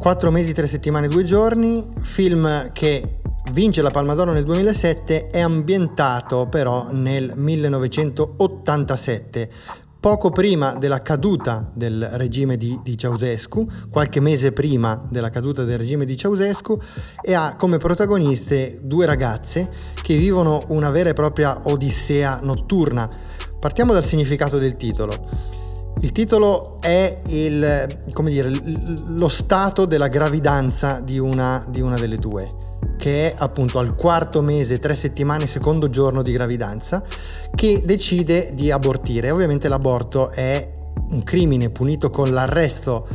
4 0.00 0.30
mesi, 0.30 0.52
3 0.52 0.66
settimane, 0.66 1.08
2 1.08 1.22
giorni, 1.24 1.86
film 2.02 2.70
che 2.72 3.20
vince 3.50 3.82
la 3.82 3.90
Palma 3.90 4.14
d'Oro 4.14 4.32
nel 4.32 4.44
2007, 4.44 5.26
è 5.26 5.40
ambientato 5.40 6.46
però 6.46 6.86
nel 6.90 7.32
1987, 7.34 9.50
poco 9.98 10.30
prima 10.30 10.74
della 10.74 11.02
caduta 11.02 11.68
del 11.74 12.08
regime 12.14 12.56
di, 12.56 12.78
di, 12.82 12.96
Ceausescu, 12.96 13.66
qualche 13.90 14.20
mese 14.20 14.52
prima 14.52 15.04
della 15.10 15.30
caduta 15.30 15.64
del 15.64 15.78
regime 15.78 16.04
di 16.04 16.16
Ceausescu, 16.16 16.78
e 17.20 17.34
ha 17.34 17.56
come 17.56 17.78
protagoniste 17.78 18.78
due 18.82 19.06
ragazze 19.06 19.68
che 20.00 20.16
vivono 20.16 20.60
una 20.68 20.90
vera 20.90 21.10
e 21.10 21.14
propria 21.14 21.62
odissea 21.64 22.38
notturna. 22.42 23.10
Partiamo 23.58 23.92
dal 23.92 24.04
significato 24.04 24.58
del 24.58 24.76
titolo. 24.76 25.50
Il 26.00 26.10
titolo 26.10 26.78
è 26.80 27.20
il, 27.28 27.98
dire, 28.24 28.50
lo 29.06 29.28
stato 29.28 29.84
della 29.84 30.08
gravidanza 30.08 31.00
di 31.00 31.18
una, 31.18 31.64
di 31.68 31.80
una 31.80 31.96
delle 31.96 32.16
due 32.16 32.61
che 33.02 33.32
è 33.32 33.34
appunto 33.36 33.80
al 33.80 33.96
quarto 33.96 34.42
mese, 34.42 34.78
tre 34.78 34.94
settimane, 34.94 35.48
secondo 35.48 35.90
giorno 35.90 36.22
di 36.22 36.30
gravidanza, 36.30 37.02
che 37.52 37.82
decide 37.84 38.52
di 38.54 38.70
abortire. 38.70 39.32
Ovviamente 39.32 39.66
l'aborto 39.66 40.30
è 40.30 40.70
un 41.10 41.24
crimine 41.24 41.68
punito 41.70 42.10
con 42.10 42.30
l'arresto 42.30 43.08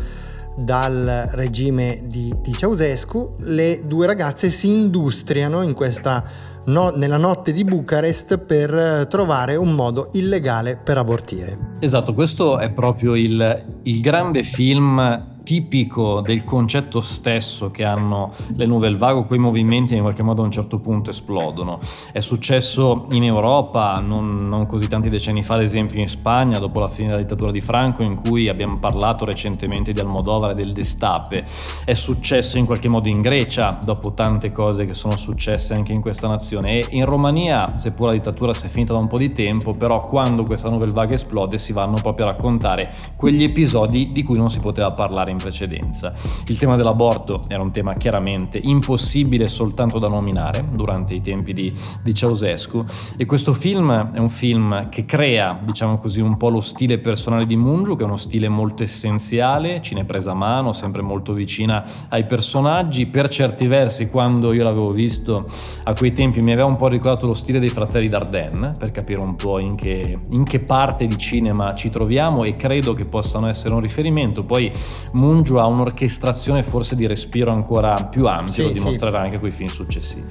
dal 0.57 1.29
regime 1.31 2.01
di, 2.03 2.35
di 2.41 2.51
Ceausescu. 2.51 3.37
Le 3.43 3.83
due 3.85 4.07
ragazze 4.07 4.49
si 4.49 4.71
industriano 4.71 5.61
in 5.61 5.73
questa 5.73 6.21
no, 6.65 6.89
nella 6.89 7.15
notte 7.15 7.53
di 7.53 7.63
Bucarest 7.63 8.39
per 8.39 9.07
trovare 9.09 9.55
un 9.55 9.71
modo 9.71 10.09
illegale 10.11 10.75
per 10.75 10.97
abortire. 10.97 11.77
Esatto, 11.79 12.13
questo 12.13 12.59
è 12.59 12.71
proprio 12.71 13.15
il, 13.15 13.79
il 13.83 14.01
grande 14.01 14.43
film 14.43 15.35
tipico 15.47 16.19
del 16.19 16.43
concetto 16.43 16.99
stesso 16.99 17.71
che 17.71 17.85
hanno 17.85 18.31
le 18.57 18.65
Nouvelle 18.65 18.97
Vague, 18.97 19.23
quei 19.23 19.39
movimenti 19.39 19.95
in 19.95 20.01
qualche 20.01 20.21
modo 20.21 20.41
a 20.41 20.43
un 20.43 20.51
certo 20.51 20.79
punto 20.79 21.11
esplodono. 21.11 21.79
È 22.11 22.19
successo 22.19 23.05
in 23.11 23.23
Europa 23.23 23.97
non, 24.01 24.35
non, 24.35 24.65
così 24.65 24.89
tanti 24.89 25.07
decenni 25.07 25.43
fa, 25.43 25.53
ad 25.53 25.61
esempio 25.61 26.01
in 26.01 26.09
Spagna, 26.09 26.59
dopo 26.59 26.81
la 26.81 26.89
fine 26.89 27.07
della 27.07 27.21
dittatura 27.21 27.51
di 27.51 27.61
Franco, 27.61 28.03
in 28.03 28.15
cui 28.15 28.49
abbiamo 28.49 28.77
parlato 28.77 29.23
recentemente 29.23 29.93
di 29.93 30.01
Almodovar 30.01 30.51
e 30.51 30.53
del 30.53 30.73
Destape. 30.73 31.45
È 31.85 31.93
successo 31.93 32.57
in 32.57 32.65
qualche 32.65 32.89
modo 32.89 33.07
in 33.07 33.21
Grecia, 33.21 33.79
dopo 33.81 34.11
tante 34.11 34.51
cose 34.51 34.85
che 34.85 34.93
sono 34.93 35.15
successe 35.15 35.73
anche 35.73 35.93
in 35.93 36.01
questa 36.01 36.27
nazione. 36.27 36.81
E 36.81 36.87
in 36.89 37.05
Romania, 37.05 37.77
seppur 37.77 38.07
la 38.07 38.13
dittatura 38.13 38.53
si 38.53 38.65
è 38.65 38.67
finita 38.67 38.91
da 38.91 38.99
un 38.99 39.07
po' 39.07 39.17
di 39.17 39.31
tempo, 39.31 39.73
però 39.73 40.01
quando 40.01 40.43
questa 40.43 40.69
Nouvelle 40.69 40.91
Vague 40.91 41.15
esplode 41.15 41.57
si 41.57 41.71
vanno 41.71 41.95
proprio 42.01 42.25
a 42.25 42.31
raccontare 42.31 42.91
quegli 43.15 43.43
episodi 43.43 44.07
di 44.07 44.23
cui 44.23 44.35
non 44.35 44.49
si 44.49 44.59
poteva 44.59 44.91
parlare 44.91 45.31
in 45.31 45.35
in 45.37 45.43
precedenza. 45.43 46.13
Il 46.47 46.57
tema 46.57 46.75
dell'aborto 46.75 47.45
era 47.47 47.61
un 47.61 47.71
tema 47.71 47.93
chiaramente 47.93 48.59
impossibile 48.61 49.47
soltanto 49.47 49.99
da 49.99 50.07
nominare 50.07 50.65
durante 50.71 51.13
i 51.13 51.21
tempi 51.21 51.53
di, 51.53 51.73
di 52.03 52.13
Ceausescu 52.13 52.83
e 53.15 53.25
questo 53.25 53.53
film 53.53 54.11
è 54.13 54.17
un 54.17 54.29
film 54.29 54.89
che 54.89 55.05
crea, 55.05 55.57
diciamo 55.63 55.97
così, 55.97 56.19
un 56.19 56.37
po' 56.37 56.49
lo 56.49 56.61
stile 56.61 56.97
personale 56.97 57.45
di 57.45 57.55
Mungiu, 57.55 57.95
che 57.95 58.03
è 58.03 58.05
uno 58.05 58.17
stile 58.17 58.49
molto 58.49 58.83
essenziale, 58.83 59.81
cinepresa 59.81 60.31
a 60.31 60.35
mano, 60.35 60.73
sempre 60.73 61.01
molto 61.01 61.33
vicina 61.33 61.85
ai 62.09 62.25
personaggi. 62.25 63.05
Per 63.05 63.29
certi 63.29 63.67
versi, 63.67 64.09
quando 64.09 64.53
io 64.53 64.63
l'avevo 64.63 64.91
visto 64.91 65.45
a 65.83 65.93
quei 65.93 66.13
tempi, 66.13 66.41
mi 66.41 66.51
aveva 66.51 66.67
un 66.67 66.75
po' 66.75 66.87
ricordato 66.87 67.27
lo 67.27 67.33
stile 67.33 67.59
dei 67.59 67.69
fratelli 67.69 68.07
Dardenne, 68.07 68.71
per 68.77 68.91
capire 68.91 69.19
un 69.19 69.35
po' 69.35 69.59
in 69.59 69.75
che, 69.75 70.19
in 70.29 70.43
che 70.43 70.59
parte 70.59 71.05
di 71.07 71.17
cinema 71.17 71.73
ci 71.73 71.89
troviamo 71.89 72.43
e 72.43 72.55
credo 72.55 72.93
che 72.93 73.05
possano 73.05 73.47
essere 73.47 73.73
un 73.73 73.81
riferimento. 73.81 74.43
Poi 74.43 74.71
Mungiu 75.11 75.26
ha 75.59 75.65
un'orchestrazione 75.65 76.63
forse 76.63 76.95
di 76.95 77.07
respiro 77.07 77.51
ancora 77.51 77.95
più 78.09 78.27
ampio, 78.27 78.53
sì, 78.53 78.63
lo 78.63 78.71
dimostrerà 78.71 79.19
sì. 79.19 79.25
anche 79.25 79.39
con 79.39 79.49
i 79.49 79.51
film 79.51 79.69
successivi. 79.69 80.29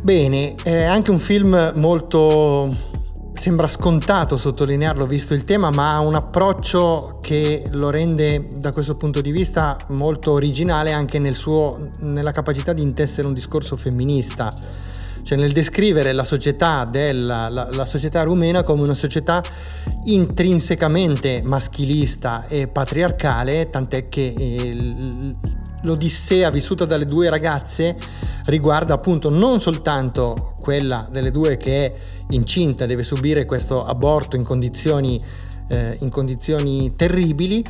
Bene, 0.00 0.54
è 0.62 0.84
anche 0.84 1.10
un 1.10 1.18
film 1.18 1.72
molto 1.74 2.94
sembra 3.36 3.66
scontato 3.66 4.36
sottolinearlo 4.36 5.04
visto 5.04 5.34
il 5.34 5.44
tema, 5.44 5.70
ma 5.70 5.94
ha 5.94 6.00
un 6.00 6.14
approccio 6.14 7.18
che 7.20 7.68
lo 7.70 7.90
rende 7.90 8.48
da 8.50 8.72
questo 8.72 8.94
punto 8.94 9.20
di 9.20 9.30
vista 9.30 9.76
molto 9.88 10.32
originale 10.32 10.92
anche 10.92 11.18
nel 11.18 11.34
suo, 11.34 11.90
nella 12.00 12.32
capacità 12.32 12.72
di 12.72 12.82
intessere 12.82 13.26
un 13.28 13.34
discorso 13.34 13.76
femminista 13.76 14.54
cioè 15.26 15.36
nel 15.38 15.50
descrivere 15.50 16.12
la 16.12 16.22
società, 16.22 16.86
della, 16.88 17.48
la, 17.50 17.68
la 17.72 17.84
società 17.84 18.22
rumena 18.22 18.62
come 18.62 18.84
una 18.84 18.94
società 18.94 19.42
intrinsecamente 20.04 21.42
maschilista 21.42 22.46
e 22.46 22.68
patriarcale, 22.68 23.68
tant'è 23.68 24.08
che 24.08 24.32
eh, 24.38 25.34
l'odissea 25.82 26.48
vissuta 26.50 26.84
dalle 26.84 27.06
due 27.06 27.28
ragazze 27.28 27.96
riguarda 28.44 28.94
appunto 28.94 29.28
non 29.28 29.60
soltanto 29.60 30.54
quella 30.60 31.04
delle 31.10 31.32
due 31.32 31.56
che 31.56 31.86
è 31.86 31.94
incinta, 32.28 32.86
deve 32.86 33.02
subire 33.02 33.46
questo 33.46 33.84
aborto 33.84 34.36
in 34.36 34.44
condizioni, 34.44 35.20
eh, 35.66 35.96
in 36.02 36.08
condizioni 36.08 36.94
terribili, 36.94 37.64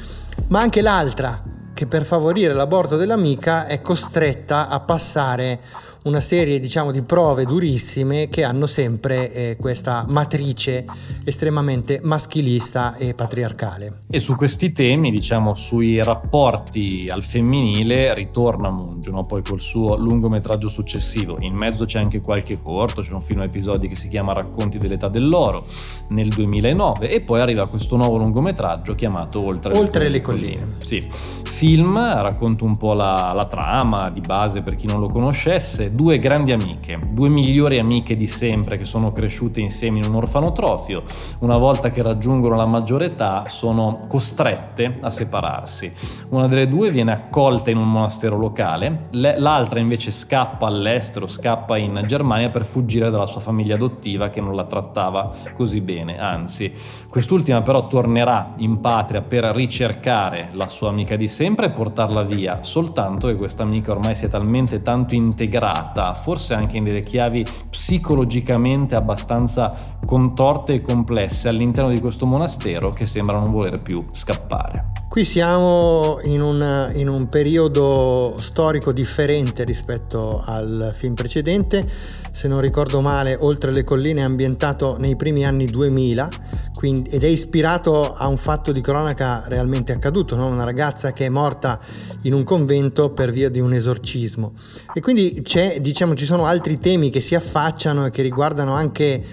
ma 0.49 0.61
anche 0.61 0.83
l'altra 0.83 1.43
che 1.73 1.87
per 1.87 2.05
favorire 2.05 2.53
l'aborto 2.53 2.97
dell'amica 2.97 3.67
è 3.67 3.81
costretta 3.81 4.69
a 4.69 4.81
passare 4.81 5.61
una 6.07 6.21
serie 6.21 6.61
diciamo 6.61 6.93
di 6.93 7.03
prove 7.03 7.45
durissime 7.45 8.29
che 8.29 8.45
hanno 8.45 8.67
sempre 8.67 9.33
eh, 9.33 9.57
questa 9.59 10.05
matrice 10.09 10.85
estremamente 11.25 12.01
maschilista 12.03 12.95
e 12.95 13.15
patriarcale. 13.15 14.03
E 14.09 14.21
su 14.21 14.37
questi 14.37 14.71
temi, 14.73 15.11
diciamo 15.11 15.55
sui 15.55 16.03
rapporti 16.03 17.09
al 17.11 17.25
femminile, 17.25 18.15
ritorna 18.15 18.71
Mungiu, 18.71 19.13
no? 19.13 19.23
poi 19.23 19.43
col 19.43 19.61
suo 19.61 19.97
lungometraggio 19.97 20.69
successivo. 20.69 21.39
In 21.41 21.57
mezzo 21.57 21.85
c'è 21.85 21.99
anche 21.99 22.21
qualche 22.21 22.61
corto, 22.63 23.03
c'è 23.03 23.13
un 23.13 23.21
film 23.21 23.43
episodi 23.43 23.89
che 23.89 23.97
si 23.97 24.09
chiama 24.09 24.33
Racconti 24.33 24.79
dell'età 24.79 25.09
dell'oro 25.09 25.65
nel 26.11 26.29
2009 26.29 27.11
e 27.11 27.21
poi 27.21 27.41
arriva 27.41 27.67
questo 27.67 27.97
nuovo 27.97 28.17
lungometraggio 28.17 28.95
chiamato 28.95 29.45
Oltre, 29.45 29.77
Oltre 29.77 30.09
le, 30.09 30.21
colline. 30.21 30.47
le 30.47 30.57
colline. 30.57 30.77
Sì, 30.79 31.05
film, 31.11 31.97
racconto 31.97 32.65
un 32.65 32.77
po' 32.77 32.93
la, 32.93 33.33
la 33.35 33.47
trama 33.47 34.09
di 34.11 34.21
base 34.21 34.63
per 34.63 34.77
chi 34.77 34.87
non 34.87 35.01
lo 35.01 35.09
conoscesse 35.09 35.95
due 35.97 36.19
grandi 36.19 36.53
amiche, 36.53 36.99
due 37.09 37.31
migliori 37.31 37.79
amiche 37.79 38.17
di 38.17 38.27
sempre 38.27 38.77
che 38.77 38.85
sono 38.85 39.13
cresciute 39.13 39.61
insieme 39.61 39.99
in 39.99 40.05
un 40.05 40.17
orfanotrofio, 40.17 41.03
una 41.39 41.57
volta 41.57 41.89
che 41.89 42.03
raggiungono 42.03 42.55
la 42.55 42.67
maggiore 42.67 43.07
età 43.07 43.45
sono 43.47 44.05
costrette 44.07 44.99
a 45.01 45.09
separarsi. 45.09 45.91
Una 46.29 46.49
delle 46.49 46.69
due 46.69 46.91
viene 46.91 47.13
accolta 47.13 47.71
in 47.71 47.79
un 47.79 47.91
monastero 47.91 48.37
locale, 48.37 49.09
l'altra 49.13 49.81
invece 49.81 50.11
scappa 50.11 50.67
all'estero, 50.67 51.27
scappa 51.27 51.79
in 51.79 52.03
Germania 52.07 52.51
per 52.51 52.67
fuggire 52.67 53.09
dalla 53.09 53.27
sua 53.27 53.41
famiglia 53.41 53.77
adottiva 53.77 54.29
che 54.29 54.43
non 54.43 54.55
la 54.55 54.65
trattava 54.65 55.33
così 55.55 55.81
bene, 55.81 56.19
anzi 56.19 56.71
quest'ultima 57.09 57.63
però 57.63 57.87
tornerà 57.87 58.53
in 58.59 58.81
patria 58.81 59.23
per 59.23 59.45
ricercare 59.45 60.51
la 60.53 60.69
sua 60.69 60.91
amica 60.91 61.17
di 61.17 61.27
sempre 61.27 61.67
e 61.67 61.71
portarla 61.71 62.23
via, 62.23 62.63
soltanto 62.63 63.29
che 63.29 63.35
questa 63.35 63.63
amica 63.63 63.93
ormai 63.93 64.15
si 64.15 64.27
è 64.27 64.29
talmente 64.29 64.83
tanto 64.83 65.15
integrata 65.15 65.76
tratta, 65.77 66.15
forse 66.15 66.55
anche 66.55 66.79
in 66.79 66.85
delle 66.85 67.01
chiavi 67.01 67.45
psicologicamente 67.71 68.95
abbastanza 68.95 69.75
contorte 70.07 70.75
e 70.75 70.81
complesse 70.81 71.49
all'interno 71.49 71.91
di 71.91 72.01
questo 72.01 72.25
monastero 72.25 72.93
che 72.93 73.07
sembra 73.07 73.39
non 73.39 73.51
voler 73.51 73.81
più 73.81 74.05
scappare. 74.11 74.93
Qui 75.09 75.25
siamo 75.25 76.19
in 76.25 76.43
un, 76.43 76.93
in 76.95 77.09
un, 77.09 77.29
periodo 77.29 78.35
storico 78.39 78.93
differente 78.93 79.65
rispetto 79.65 80.43
al 80.45 80.93
film 80.95 81.15
precedente, 81.15 81.89
se 82.31 82.49
non 82.49 82.61
ricordo 82.61 83.01
male, 83.01 83.37
Oltre 83.41 83.71
le 83.71 83.85
colline 83.85 84.21
è 84.21 84.25
ambientato 84.25 84.97
nei 84.99 85.17
primi 85.17 85.45
anni 85.45 85.67
2000 85.67 86.29
quindi, 86.77 87.09
ed 87.09 87.25
è 87.25 87.27
ispirato 87.27 88.15
a 88.15 88.27
un 88.27 88.37
fatto 88.37 88.71
di 88.71 88.83
cronaca 88.83 89.45
realmente 89.49 89.93
accaduto, 89.93 90.37
no? 90.37 90.47
una 90.47 90.63
ragazza 90.63 91.15
che 91.15 91.25
è 91.25 91.29
morta 91.31 91.81
in 92.23 92.35
un 92.35 92.45
convento 92.45 93.11
per 93.13 93.31
via 93.31 93.49
di 93.49 93.61
un 93.61 93.73
esorcismo. 93.73 94.53
E 94.93 95.01
quindi 95.01 95.43
diciamo, 95.81 96.15
ci 96.15 96.27
sono 96.27 96.45
altri 96.45 96.79
temi 96.79 97.09
che 97.09 97.23
si 97.23 97.35
affacciano 97.35 98.05
e 98.05 98.11
che 98.11 98.21
riguardano 98.21 98.75
anche 98.75 99.25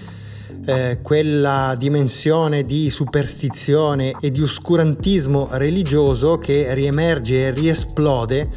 eh, 0.64 1.00
quella 1.02 1.74
dimensione 1.78 2.64
di 2.64 2.88
superstizione 2.88 4.14
e 4.22 4.30
di 4.30 4.40
oscurantismo 4.40 5.48
religioso 5.52 6.38
che 6.38 6.72
riemerge 6.72 7.48
e 7.48 7.50
riesplode 7.50 8.48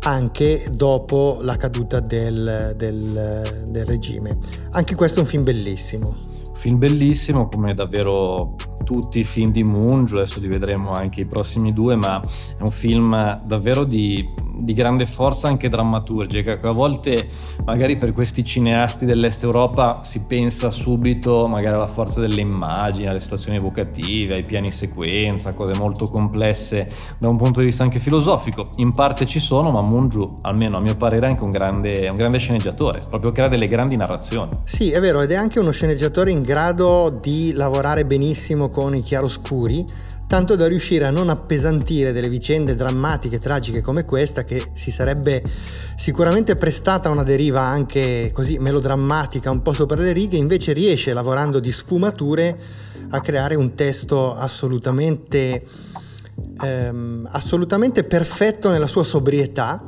anche 0.00 0.66
dopo 0.72 1.38
la 1.42 1.56
caduta 1.56 2.00
del, 2.00 2.74
del, 2.76 3.64
del 3.68 3.86
regime. 3.86 4.38
Anche 4.72 4.96
questo 4.96 5.20
è 5.20 5.22
un 5.22 5.28
film 5.28 5.44
bellissimo 5.44 6.27
Film 6.58 6.78
bellissimo, 6.78 7.46
come 7.46 7.72
davvero 7.72 8.56
tutti 8.82 9.20
i 9.20 9.24
film 9.24 9.52
di 9.52 9.62
Mungiu, 9.62 10.16
adesso 10.16 10.40
li 10.40 10.48
vedremo 10.48 10.90
anche 10.90 11.20
i 11.20 11.24
prossimi 11.24 11.72
due, 11.72 11.94
ma 11.94 12.20
è 12.20 12.62
un 12.62 12.72
film 12.72 13.40
davvero 13.44 13.84
di, 13.84 14.28
di 14.58 14.72
grande 14.72 15.06
forza 15.06 15.48
anche 15.48 15.68
drammaturgica. 15.68 16.58
A 16.60 16.72
volte, 16.72 17.28
magari 17.64 17.96
per 17.96 18.12
questi 18.12 18.44
cineasti 18.44 19.04
dell'Est 19.04 19.44
Europa, 19.44 20.00
si 20.02 20.24
pensa 20.26 20.70
subito 20.70 21.46
magari 21.48 21.76
alla 21.76 21.86
forza 21.86 22.20
delle 22.20 22.40
immagini, 22.40 23.06
alle 23.08 23.20
situazioni 23.20 23.56
evocative, 23.56 24.34
ai 24.34 24.42
piani 24.42 24.70
sequenza, 24.70 25.54
cose 25.54 25.78
molto 25.78 26.08
complesse 26.08 26.90
da 27.18 27.28
un 27.28 27.36
punto 27.36 27.60
di 27.60 27.66
vista 27.66 27.82
anche 27.82 27.98
filosofico. 27.98 28.70
In 28.76 28.92
parte 28.92 29.26
ci 29.26 29.38
sono, 29.38 29.70
ma 29.70 29.80
Mungiu, 29.80 30.38
almeno 30.42 30.76
a 30.76 30.80
mio 30.80 30.96
parere, 30.96 31.26
è 31.26 31.30
anche 31.30 31.44
un 31.44 31.50
grande, 31.50 32.08
un 32.08 32.14
grande 32.14 32.38
sceneggiatore, 32.38 33.02
proprio 33.08 33.32
crea 33.32 33.48
delle 33.48 33.68
grandi 33.68 33.96
narrazioni. 33.96 34.50
Sì, 34.64 34.90
è 34.90 35.00
vero, 35.00 35.20
ed 35.20 35.30
è 35.30 35.34
anche 35.36 35.58
uno 35.60 35.70
sceneggiatore 35.70 36.30
in 36.30 36.42
grado 36.42 37.16
di 37.20 37.52
lavorare 37.52 38.04
benissimo 38.04 38.68
con 38.68 38.94
i 38.94 39.00
chiaroscuri, 39.00 39.84
tanto 40.28 40.56
da 40.56 40.68
riuscire 40.68 41.06
a 41.06 41.10
non 41.10 41.30
appesantire 41.30 42.12
delle 42.12 42.28
vicende 42.28 42.74
drammatiche 42.74 43.38
tragiche 43.38 43.80
come 43.80 44.04
questa, 44.04 44.44
che 44.44 44.70
si 44.74 44.90
sarebbe 44.90 45.42
sicuramente 45.96 46.54
prestata 46.54 47.08
a 47.08 47.12
una 47.12 47.22
deriva 47.22 47.62
anche 47.62 48.30
così 48.32 48.58
melodrammatica, 48.58 49.50
un 49.50 49.62
po' 49.62 49.72
sopra 49.72 49.96
le 49.96 50.12
righe, 50.12 50.36
invece 50.36 50.74
riesce, 50.74 51.14
lavorando 51.14 51.58
di 51.60 51.72
sfumature, 51.72 52.56
a 53.08 53.20
creare 53.22 53.54
un 53.54 53.74
testo 53.74 54.36
assolutamente, 54.36 55.64
ehm, 56.62 57.26
assolutamente 57.32 58.04
perfetto 58.04 58.68
nella 58.68 58.86
sua 58.86 59.04
sobrietà, 59.04 59.82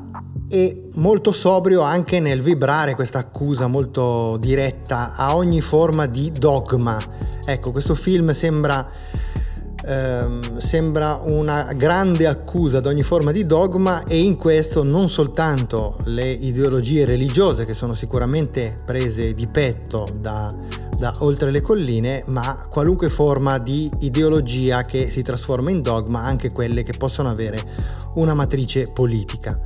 e 0.52 0.88
molto 0.94 1.30
sobrio 1.30 1.82
anche 1.82 2.18
nel 2.18 2.40
vibrare 2.40 2.96
questa 2.96 3.18
accusa 3.18 3.68
molto 3.68 4.36
diretta 4.40 5.14
a 5.14 5.36
ogni 5.36 5.60
forma 5.60 6.06
di 6.06 6.32
dogma. 6.32 6.98
Ecco, 7.44 7.70
questo 7.70 7.94
film 7.94 8.32
sembra, 8.32 8.88
ehm, 9.84 10.58
sembra 10.58 11.20
una 11.24 11.72
grande 11.74 12.26
accusa 12.26 12.78
ad 12.78 12.86
ogni 12.86 13.02
forma 13.02 13.32
di 13.32 13.46
dogma 13.46 14.04
e 14.04 14.18
in 14.20 14.36
questo 14.36 14.82
non 14.82 15.08
soltanto 15.08 15.96
le 16.04 16.30
ideologie 16.30 17.04
religiose 17.04 17.64
che 17.64 17.74
sono 17.74 17.94
sicuramente 17.94 18.76
prese 18.84 19.34
di 19.34 19.46
petto 19.48 20.06
da, 20.18 20.48
da 20.96 21.14
oltre 21.20 21.50
le 21.50 21.60
colline, 21.60 22.22
ma 22.26 22.66
qualunque 22.68 23.08
forma 23.08 23.58
di 23.58 23.90
ideologia 24.00 24.82
che 24.82 25.10
si 25.10 25.22
trasforma 25.22 25.70
in 25.70 25.82
dogma, 25.82 26.20
anche 26.22 26.52
quelle 26.52 26.82
che 26.82 26.92
possono 26.96 27.30
avere 27.30 27.60
una 28.14 28.34
matrice 28.34 28.90
politica. 28.92 29.58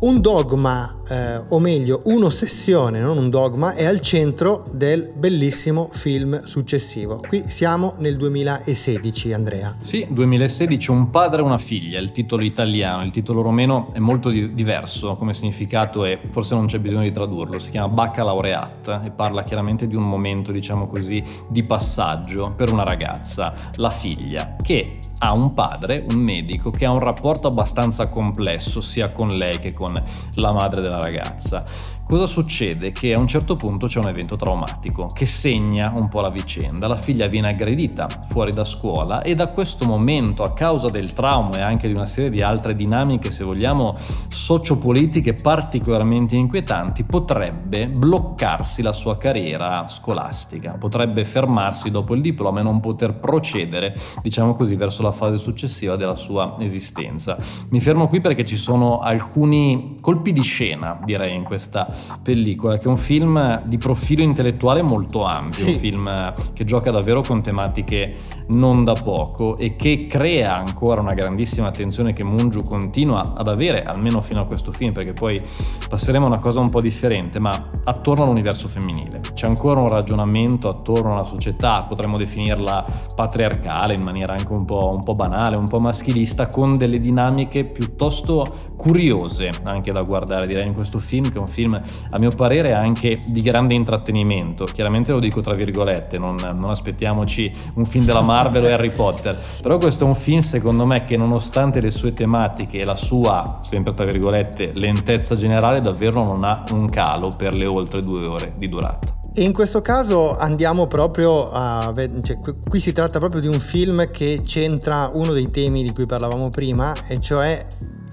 Un 0.00 0.20
dogma, 0.20 0.97
eh, 1.08 1.40
o 1.48 1.58
meglio 1.58 2.02
un'ossessione, 2.04 3.00
non 3.00 3.16
un 3.16 3.30
dogma, 3.30 3.74
è 3.74 3.84
al 3.84 4.00
centro 4.00 4.66
del 4.70 5.10
bellissimo 5.14 5.88
film 5.92 6.44
successivo. 6.44 7.22
Qui 7.26 7.44
siamo 7.46 7.94
nel 7.98 8.16
2016, 8.16 9.32
Andrea. 9.32 9.74
Sì, 9.80 10.06
2016, 10.08 10.90
Un 10.90 11.10
padre 11.10 11.40
e 11.42 11.44
una 11.44 11.58
figlia, 11.58 11.98
il 11.98 12.12
titolo 12.12 12.42
italiano. 12.42 13.02
Il 13.04 13.10
titolo 13.10 13.42
romeno 13.42 13.90
è 13.92 13.98
molto 13.98 14.30
di- 14.30 14.54
diverso 14.54 15.16
come 15.16 15.32
significato 15.32 16.04
e 16.04 16.18
forse 16.30 16.54
non 16.54 16.66
c'è 16.66 16.78
bisogno 16.78 17.02
di 17.02 17.10
tradurlo. 17.10 17.58
Si 17.58 17.70
chiama 17.70 17.88
Baccalaureat 17.88 19.00
e 19.04 19.10
parla 19.10 19.44
chiaramente 19.44 19.86
di 19.86 19.94
un 19.94 20.08
momento, 20.08 20.52
diciamo 20.52 20.86
così, 20.86 21.22
di 21.48 21.62
passaggio 21.62 22.52
per 22.56 22.72
una 22.72 22.82
ragazza, 22.82 23.54
la 23.76 23.90
figlia, 23.90 24.56
che 24.62 24.98
ha 25.18 25.32
un 25.32 25.52
padre, 25.52 26.04
un 26.08 26.16
medico, 26.16 26.70
che 26.70 26.84
ha 26.84 26.90
un 26.90 27.00
rapporto 27.00 27.48
abbastanza 27.48 28.08
complesso 28.08 28.80
sia 28.80 29.10
con 29.10 29.36
lei 29.36 29.58
che 29.58 29.72
con 29.72 30.00
la 30.34 30.52
madre 30.52 30.80
della 30.80 30.97
ragazza. 31.00 31.64
Cosa 32.08 32.24
succede? 32.24 32.90
Che 32.90 33.12
a 33.12 33.18
un 33.18 33.26
certo 33.26 33.56
punto 33.56 33.86
c'è 33.86 33.98
un 33.98 34.08
evento 34.08 34.36
traumatico 34.36 35.08
che 35.12 35.26
segna 35.26 35.92
un 35.94 36.08
po' 36.08 36.22
la 36.22 36.30
vicenda. 36.30 36.86
La 36.86 36.96
figlia 36.96 37.26
viene 37.26 37.48
aggredita 37.48 38.08
fuori 38.24 38.50
da 38.50 38.64
scuola 38.64 39.20
e 39.20 39.34
da 39.34 39.48
questo 39.48 39.84
momento, 39.84 40.42
a 40.42 40.54
causa 40.54 40.88
del 40.88 41.12
trauma 41.12 41.58
e 41.58 41.60
anche 41.60 41.86
di 41.86 41.92
una 41.92 42.06
serie 42.06 42.30
di 42.30 42.40
altre 42.40 42.74
dinamiche, 42.74 43.30
se 43.30 43.44
vogliamo, 43.44 43.94
sociopolitiche 44.28 45.34
particolarmente 45.34 46.34
inquietanti, 46.34 47.04
potrebbe 47.04 47.88
bloccarsi 47.88 48.80
la 48.80 48.92
sua 48.92 49.18
carriera 49.18 49.86
scolastica, 49.86 50.78
potrebbe 50.78 51.26
fermarsi 51.26 51.90
dopo 51.90 52.14
il 52.14 52.22
diploma 52.22 52.60
e 52.60 52.62
non 52.62 52.80
poter 52.80 53.16
procedere, 53.16 53.94
diciamo 54.22 54.54
così, 54.54 54.76
verso 54.76 55.02
la 55.02 55.12
fase 55.12 55.36
successiva 55.36 55.96
della 55.96 56.14
sua 56.14 56.56
esistenza. 56.60 57.36
Mi 57.68 57.80
fermo 57.80 58.06
qui 58.06 58.22
perché 58.22 58.46
ci 58.46 58.56
sono 58.56 59.00
alcuni 59.00 59.96
colpi 60.00 60.32
di 60.32 60.42
scena, 60.42 60.87
direi, 61.04 61.34
in 61.34 61.42
questa 61.42 61.92
pellicola, 62.22 62.78
che 62.78 62.84
è 62.84 62.88
un 62.88 62.96
film 62.96 63.62
di 63.64 63.78
profilo 63.78 64.22
intellettuale 64.22 64.82
molto 64.82 65.24
ampio, 65.24 65.58
sì. 65.58 65.70
un 65.70 65.76
film 65.76 66.34
che 66.52 66.64
gioca 66.64 66.90
davvero 66.90 67.22
con 67.22 67.42
tematiche 67.42 68.14
non 68.48 68.84
da 68.84 68.94
poco 68.94 69.58
e 69.58 69.76
che 69.76 70.06
crea 70.08 70.56
ancora 70.56 71.00
una 71.00 71.14
grandissima 71.14 71.66
attenzione 71.68 72.12
che 72.12 72.24
Mungiu 72.24 72.64
continua 72.64 73.34
ad 73.36 73.48
avere, 73.48 73.82
almeno 73.82 74.20
fino 74.20 74.40
a 74.40 74.44
questo 74.44 74.72
film, 74.72 74.92
perché 74.92 75.12
poi 75.12 75.40
passeremo 75.88 76.24
a 76.24 76.28
una 76.28 76.38
cosa 76.38 76.60
un 76.60 76.70
po' 76.70 76.80
differente, 76.80 77.38
ma 77.38 77.70
attorno 77.84 78.24
all'universo 78.24 78.68
femminile. 78.68 79.20
C'è 79.34 79.46
ancora 79.46 79.80
un 79.80 79.88
ragionamento 79.88 80.68
attorno 80.68 81.12
alla 81.12 81.24
società, 81.24 81.84
potremmo 81.88 82.16
definirla 82.16 82.84
patriarcale 83.14 83.94
in 83.94 84.02
maniera 84.02 84.32
anche 84.32 84.52
un 84.52 84.64
po', 84.64 84.92
un 84.94 85.02
po' 85.02 85.14
banale, 85.14 85.56
un 85.56 85.68
po' 85.68 85.80
maschilista, 85.80 86.48
con 86.48 86.76
delle 86.76 87.00
dinamiche 87.00 87.64
piuttosto 87.64 88.44
curiose 88.76 89.50
anche 89.64 89.92
da 89.92 90.02
guardare, 90.02 90.46
direi, 90.46 90.66
in 90.66 90.74
questo 90.78 91.00
film, 91.00 91.28
che 91.28 91.36
è 91.36 91.40
un 91.40 91.48
film 91.48 91.80
a 92.10 92.18
mio 92.18 92.30
parere 92.30 92.72
anche 92.72 93.20
di 93.26 93.42
grande 93.42 93.74
intrattenimento. 93.74 94.64
Chiaramente 94.64 95.10
lo 95.10 95.18
dico 95.18 95.40
tra 95.40 95.54
virgolette, 95.54 96.18
non, 96.18 96.36
non 96.36 96.70
aspettiamoci 96.70 97.52
un 97.74 97.84
film 97.84 98.04
della 98.04 98.20
Marvel 98.20 98.64
o 98.64 98.68
Harry 98.68 98.90
Potter, 98.90 99.36
però 99.60 99.78
questo 99.78 100.04
è 100.04 100.06
un 100.06 100.14
film 100.14 100.40
secondo 100.40 100.86
me 100.86 101.02
che 101.02 101.16
nonostante 101.16 101.80
le 101.80 101.90
sue 101.90 102.12
tematiche 102.12 102.78
e 102.78 102.84
la 102.84 102.94
sua, 102.94 103.58
sempre 103.62 103.92
tra 103.92 104.04
virgolette, 104.04 104.70
lentezza 104.74 105.34
generale, 105.34 105.80
davvero 105.80 106.22
non 106.22 106.44
ha 106.44 106.62
un 106.70 106.88
calo 106.88 107.30
per 107.36 107.54
le 107.54 107.66
oltre 107.66 108.02
due 108.02 108.24
ore 108.24 108.54
di 108.56 108.68
durata. 108.68 109.16
In 109.34 109.52
questo 109.52 109.82
caso 109.82 110.36
andiamo 110.36 110.86
proprio 110.86 111.50
a... 111.50 111.92
Cioè, 112.22 112.38
qui 112.68 112.80
si 112.80 112.92
tratta 112.92 113.18
proprio 113.18 113.40
di 113.40 113.46
un 113.46 113.60
film 113.60 114.10
che 114.10 114.42
centra 114.44 115.10
uno 115.12 115.32
dei 115.32 115.50
temi 115.50 115.82
di 115.82 115.92
cui 115.92 116.06
parlavamo 116.06 116.48
prima, 116.48 116.92
e 117.06 117.20
cioè 117.20 117.64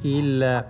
il 0.04 0.66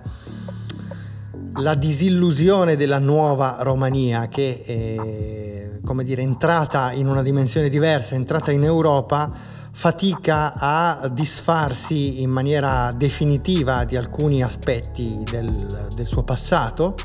la 1.57 1.75
disillusione 1.75 2.75
della 2.75 2.99
nuova 2.99 3.57
Romania 3.59 4.27
che 4.27 4.63
è, 4.65 5.79
come 5.83 6.03
dire, 6.03 6.21
entrata 6.21 6.91
in 6.91 7.07
una 7.07 7.21
dimensione 7.21 7.69
diversa, 7.69 8.15
entrata 8.15 8.51
in 8.51 8.63
Europa, 8.63 9.31
fatica 9.71 10.53
a 10.53 11.09
disfarsi 11.11 12.21
in 12.21 12.29
maniera 12.29 12.91
definitiva 12.95 13.83
di 13.83 13.97
alcuni 13.97 14.41
aspetti 14.41 15.23
del, 15.29 15.89
del 15.93 16.05
suo 16.05 16.23
passato, 16.23 16.95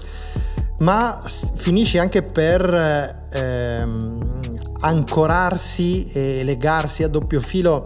ma 0.78 1.18
finisce 1.54 1.98
anche 1.98 2.22
per 2.22 3.28
ehm, 3.32 4.58
ancorarsi 4.80 6.10
e 6.12 6.42
legarsi 6.44 7.02
a 7.02 7.08
doppio 7.08 7.40
filo 7.40 7.84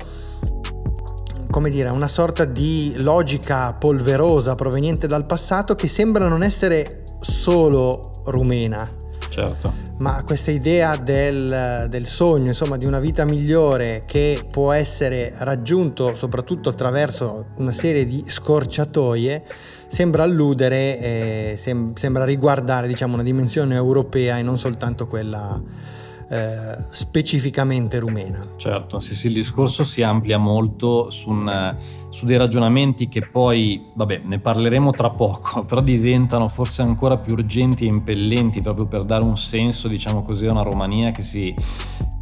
come 1.54 1.70
dire, 1.70 1.88
una 1.90 2.08
sorta 2.08 2.44
di 2.44 2.94
logica 2.96 3.72
polverosa 3.74 4.56
proveniente 4.56 5.06
dal 5.06 5.24
passato 5.24 5.76
che 5.76 5.86
sembra 5.86 6.26
non 6.26 6.42
essere 6.42 7.04
solo 7.20 8.10
rumena. 8.24 8.90
Certo. 9.28 9.72
Ma 9.98 10.24
questa 10.24 10.50
idea 10.50 10.96
del, 10.96 11.86
del, 11.88 12.06
sogno, 12.06 12.48
insomma, 12.48 12.76
di 12.76 12.86
una 12.86 12.98
vita 12.98 13.24
migliore 13.24 14.02
che 14.04 14.44
può 14.50 14.72
essere 14.72 15.32
raggiunto 15.36 16.16
soprattutto 16.16 16.70
attraverso 16.70 17.46
una 17.58 17.70
serie 17.70 18.04
di 18.04 18.24
scorciatoie, 18.26 19.44
sembra 19.86 20.24
alludere, 20.24 20.98
eh, 20.98 21.54
sem- 21.56 21.94
sembra 21.94 22.24
riguardare 22.24 22.88
diciamo, 22.88 23.14
una 23.14 23.22
dimensione 23.22 23.76
europea 23.76 24.38
e 24.38 24.42
non 24.42 24.58
soltanto 24.58 25.06
quella 25.06 25.62
eh, 26.28 26.76
specificamente 26.90 27.98
rumena. 27.98 28.44
Certo, 28.56 28.98
sì, 29.00 29.14
sì, 29.14 29.28
il 29.28 29.34
discorso 29.34 29.84
si 29.84 30.02
amplia 30.02 30.38
molto 30.38 31.10
su, 31.10 31.30
un, 31.30 31.76
su, 32.10 32.24
dei 32.26 32.36
ragionamenti 32.36 33.08
che 33.08 33.26
poi, 33.26 33.84
vabbè, 33.94 34.22
ne 34.24 34.38
parleremo 34.38 34.90
tra 34.92 35.10
poco, 35.10 35.64
però 35.66 35.80
diventano 35.80 36.48
forse 36.48 36.82
ancora 36.82 37.18
più 37.18 37.34
urgenti 37.34 37.84
e 37.84 37.88
impellenti 37.88 38.60
proprio 38.60 38.86
per 38.86 39.04
dare 39.04 39.24
un 39.24 39.36
senso, 39.36 39.88
diciamo 39.88 40.22
così, 40.22 40.46
a 40.46 40.52
una 40.52 40.62
Romania 40.62 41.10
che 41.10 41.22
si, 41.22 41.54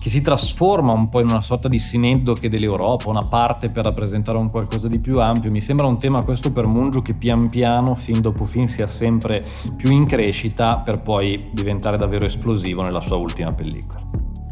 che 0.02 0.08
si 0.08 0.20
trasforma 0.20 0.92
un 0.92 1.08
po' 1.08 1.20
in 1.20 1.28
una 1.28 1.40
sorta 1.40 1.68
di 1.68 1.78
sineddoche 1.78 2.48
dell'Europa, 2.48 3.08
una 3.08 3.26
parte 3.26 3.70
per 3.70 3.84
rappresentare 3.84 4.36
un 4.36 4.50
qualcosa 4.50 4.88
di 4.88 4.98
più 4.98 5.20
ampio. 5.20 5.52
Mi 5.52 5.60
sembra 5.60 5.86
un 5.86 5.96
tema 5.96 6.24
questo 6.24 6.50
per 6.50 6.66
Mungiu 6.66 7.02
che 7.02 7.14
pian 7.14 7.46
piano, 7.48 7.94
fin 7.94 8.20
dopo 8.20 8.44
fin, 8.44 8.66
sia 8.66 8.88
sempre 8.88 9.40
più 9.76 9.92
in 9.92 10.04
crescita 10.06 10.78
per 10.78 11.00
poi 11.02 11.50
diventare 11.52 11.96
davvero 11.96 12.26
esplosivo 12.26 12.82
nella 12.82 13.00
sua 13.00 13.14
ultima 13.14 13.52
pellicola. 13.52 14.02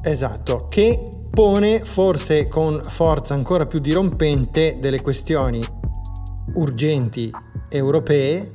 Esatto, 0.02 0.66
che 0.68 1.08
pone 1.28 1.84
forse 1.84 2.46
con 2.46 2.80
forza 2.86 3.34
ancora 3.34 3.66
più 3.66 3.80
dirompente 3.80 4.76
delle 4.78 5.02
questioni 5.02 5.60
urgenti 6.54 7.28
europee, 7.68 8.52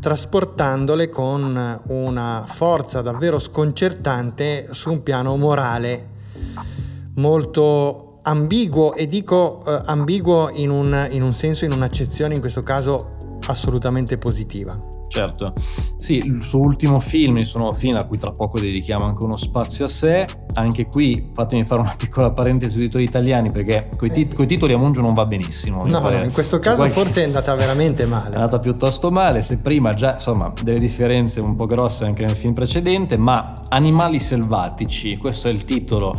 trasportandole 0.00 1.08
con 1.08 1.80
una 1.86 2.44
forza 2.46 3.00
davvero 3.02 3.38
sconcertante 3.38 4.68
su 4.70 4.92
un 4.92 5.02
piano 5.02 5.36
morale 5.36 6.14
molto 7.14 8.20
ambiguo 8.22 8.94
e 8.94 9.06
dico 9.06 9.62
eh, 9.66 9.82
ambiguo 9.86 10.50
in 10.50 10.70
un, 10.70 11.08
in 11.10 11.22
un 11.22 11.34
senso, 11.34 11.64
in 11.64 11.72
un'accezione 11.72 12.34
in 12.34 12.40
questo 12.40 12.62
caso 12.62 13.16
assolutamente 13.46 14.18
positiva. 14.18 14.95
Certo, 15.16 15.54
sì, 15.96 16.18
il 16.18 16.42
suo 16.42 16.60
ultimo 16.60 17.00
film, 17.00 17.38
il 17.38 17.46
suo 17.46 17.60
nuovo 17.60 17.74
film 17.74 17.96
a 17.96 18.04
cui 18.04 18.18
tra 18.18 18.32
poco 18.32 18.60
dedichiamo 18.60 19.06
anche 19.06 19.22
uno 19.22 19.36
spazio 19.36 19.86
a 19.86 19.88
sé, 19.88 20.26
anche 20.52 20.84
qui 20.84 21.30
fatemi 21.32 21.64
fare 21.64 21.80
una 21.80 21.94
piccola 21.96 22.32
parentesi 22.32 22.74
sui 22.74 22.82
titoli 22.84 23.04
italiani 23.04 23.50
perché 23.50 23.88
con 23.96 24.08
i 24.08 24.10
tit- 24.10 24.38
eh 24.38 24.44
titoli 24.44 24.74
a 24.74 24.76
Mungio 24.76 25.00
non 25.00 25.14
va 25.14 25.24
benissimo. 25.24 25.86
No, 25.86 26.00
no, 26.00 26.22
in 26.22 26.32
questo 26.32 26.58
caso 26.58 26.76
qualche... 26.76 26.94
forse 26.94 27.22
è 27.22 27.24
andata 27.24 27.54
veramente 27.54 28.04
male. 28.04 28.24
È 28.36 28.38
andata 28.38 28.58
piuttosto 28.58 29.10
male, 29.10 29.40
se 29.40 29.60
prima 29.60 29.94
già 29.94 30.12
insomma 30.12 30.52
delle 30.62 30.78
differenze 30.78 31.40
un 31.40 31.56
po' 31.56 31.64
grosse 31.64 32.04
anche 32.04 32.22
nel 32.22 32.36
film 32.36 32.52
precedente, 32.52 33.16
ma 33.16 33.54
Animali 33.68 34.20
selvatici, 34.20 35.16
questo 35.16 35.48
è 35.48 35.50
il 35.50 35.64
titolo 35.64 36.14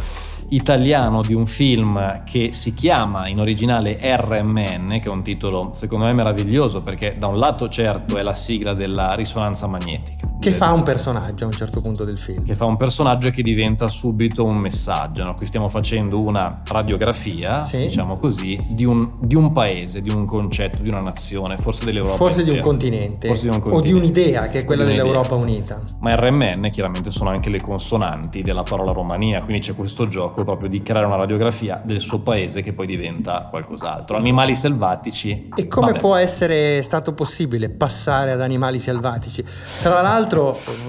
italiano 0.50 1.22
di 1.22 1.34
un 1.34 1.46
film 1.46 2.24
che 2.24 2.50
si 2.52 2.74
chiama 2.74 3.28
in 3.28 3.40
originale 3.40 3.98
RMN, 4.02 5.00
che 5.00 5.08
è 5.08 5.10
un 5.10 5.24
titolo 5.24 5.70
secondo 5.74 6.06
me 6.06 6.14
meraviglioso 6.14 6.80
perché 6.80 7.16
da 7.18 7.28
un 7.28 7.38
lato 7.38 7.68
certo 7.68 8.18
è 8.18 8.22
la 8.22 8.34
sigla 8.34 8.74
della 8.74 9.14
risonanza 9.14 9.68
magnetica. 9.68 10.27
Che 10.40 10.52
fa 10.52 10.72
un 10.72 10.84
personaggio 10.84 11.44
a 11.44 11.48
un 11.48 11.54
certo 11.54 11.82
punto 11.82 12.04
del 12.04 12.18
film. 12.18 12.44
Che 12.44 12.56
fa 12.56 12.66
un 12.66 12.78
personaggio 12.78 13.30
che 13.32 13.42
diventa 13.42 13.88
subito 13.88 14.46
un 14.46 14.58
messaggio. 14.58 15.24
No? 15.24 15.34
Qui 15.34 15.46
stiamo 15.46 15.68
facendo 15.68 16.24
una 16.24 16.62
radiografia, 16.66 17.62
sì. 17.62 17.78
diciamo 17.78 18.16
così, 18.16 18.64
di 18.70 18.86
un, 18.86 19.14
di 19.20 19.36
un, 19.36 19.52
paese, 19.52 20.02
di 20.02 20.10
un 20.10 20.26
concetto, 20.26 20.82
di 20.82 20.90
una 20.90 21.00
nazione, 21.00 21.58
forse 21.58 21.86
dell'Europa. 21.86 22.16
Forse 22.16 22.44
di 22.44 22.52
un, 22.52 22.60
continente, 22.60 23.28
forse 23.28 23.44
di 23.44 23.56
un 23.56 23.60
continente. 23.60 23.90
O 23.90 23.92
di 23.92 23.98
un'idea 23.98 24.48
che 24.48 24.60
è 24.60 24.64
quella 24.64 24.84
dell'Europa 24.84 25.36
Unita. 25.36 25.82
Ma 26.00 26.16
RMN 26.16 26.70
chiaramente 26.72 27.12
sono 27.12 27.30
anche 27.30 27.50
le 27.50 27.60
consonanti 27.60 28.42
della 28.42 28.64
parola 28.64 28.92
Romania, 28.92 29.44
quindi 29.44 29.62
c'è 29.62 29.74
questo 29.76 30.08
gioco 30.08 30.44
proprio 30.44 30.70
di 30.70 30.82
creare 30.84 31.06
una 31.08 31.16
radiografia 31.16 31.82
del 31.84 32.00
suo 32.00 32.20
paese 32.20 32.62
che 32.62 32.74
poi 32.74 32.86
diventa 32.86 33.48
qualcos'altro. 33.50 34.18
Animali 34.18 34.56
selvatici. 34.56 35.50
E 35.56 35.68
come 35.68 35.88
vabbè. 35.88 36.00
può 36.00 36.16
essere 36.16 36.82
stato 36.84 37.14
possibile 37.14 37.70
passare 37.70 38.32
ad 38.32 38.42
animali 38.42 38.80
selvatici? 38.80 39.44
Tra 39.82 40.02
l'altro, 40.02 40.27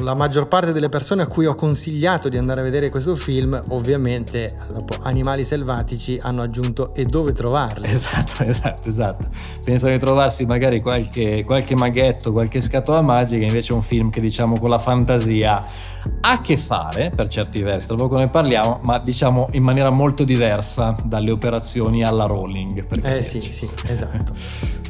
la 0.00 0.14
maggior 0.14 0.48
parte 0.48 0.72
delle 0.72 0.88
persone 0.88 1.22
a 1.22 1.26
cui 1.26 1.46
ho 1.46 1.54
consigliato 1.54 2.28
di 2.28 2.36
andare 2.36 2.60
a 2.60 2.64
vedere 2.64 2.90
questo 2.90 3.14
film, 3.16 3.58
ovviamente, 3.68 4.56
dopo 4.72 4.96
Animali 5.02 5.44
selvatici, 5.44 6.18
hanno 6.20 6.42
aggiunto 6.42 6.94
e 6.94 7.04
dove 7.04 7.32
trovarli. 7.32 7.88
Esatto, 7.88 8.42
esatto, 8.48 8.88
esatto. 8.88 9.28
Pensano 9.64 9.92
di 9.92 9.98
trovarsi 9.98 10.44
magari 10.46 10.80
qualche, 10.80 11.44
qualche 11.44 11.76
maghetto, 11.76 12.32
qualche 12.32 12.60
scatola 12.60 13.02
magica, 13.02 13.44
invece 13.44 13.72
è 13.72 13.76
un 13.76 13.82
film 13.82 14.10
che 14.10 14.20
diciamo 14.20 14.58
con 14.58 14.70
la 14.70 14.78
fantasia 14.78 15.60
ha 16.20 16.30
a 16.30 16.40
che 16.40 16.56
fare, 16.56 17.12
per 17.14 17.28
certi 17.28 17.60
versi, 17.60 17.86
tra 17.86 17.96
poco 17.96 18.16
ne 18.16 18.28
parliamo, 18.28 18.80
ma 18.82 18.98
diciamo 18.98 19.28
diciamo 19.28 19.48
in 19.52 19.62
maniera 19.62 19.90
molto 19.90 20.24
diversa 20.24 20.96
dalle 21.04 21.30
operazioni 21.30 22.02
alla 22.02 22.24
rolling. 22.24 22.86
Eh 23.04 23.22
sì, 23.22 23.40
sì, 23.40 23.68
esatto. 23.86 24.32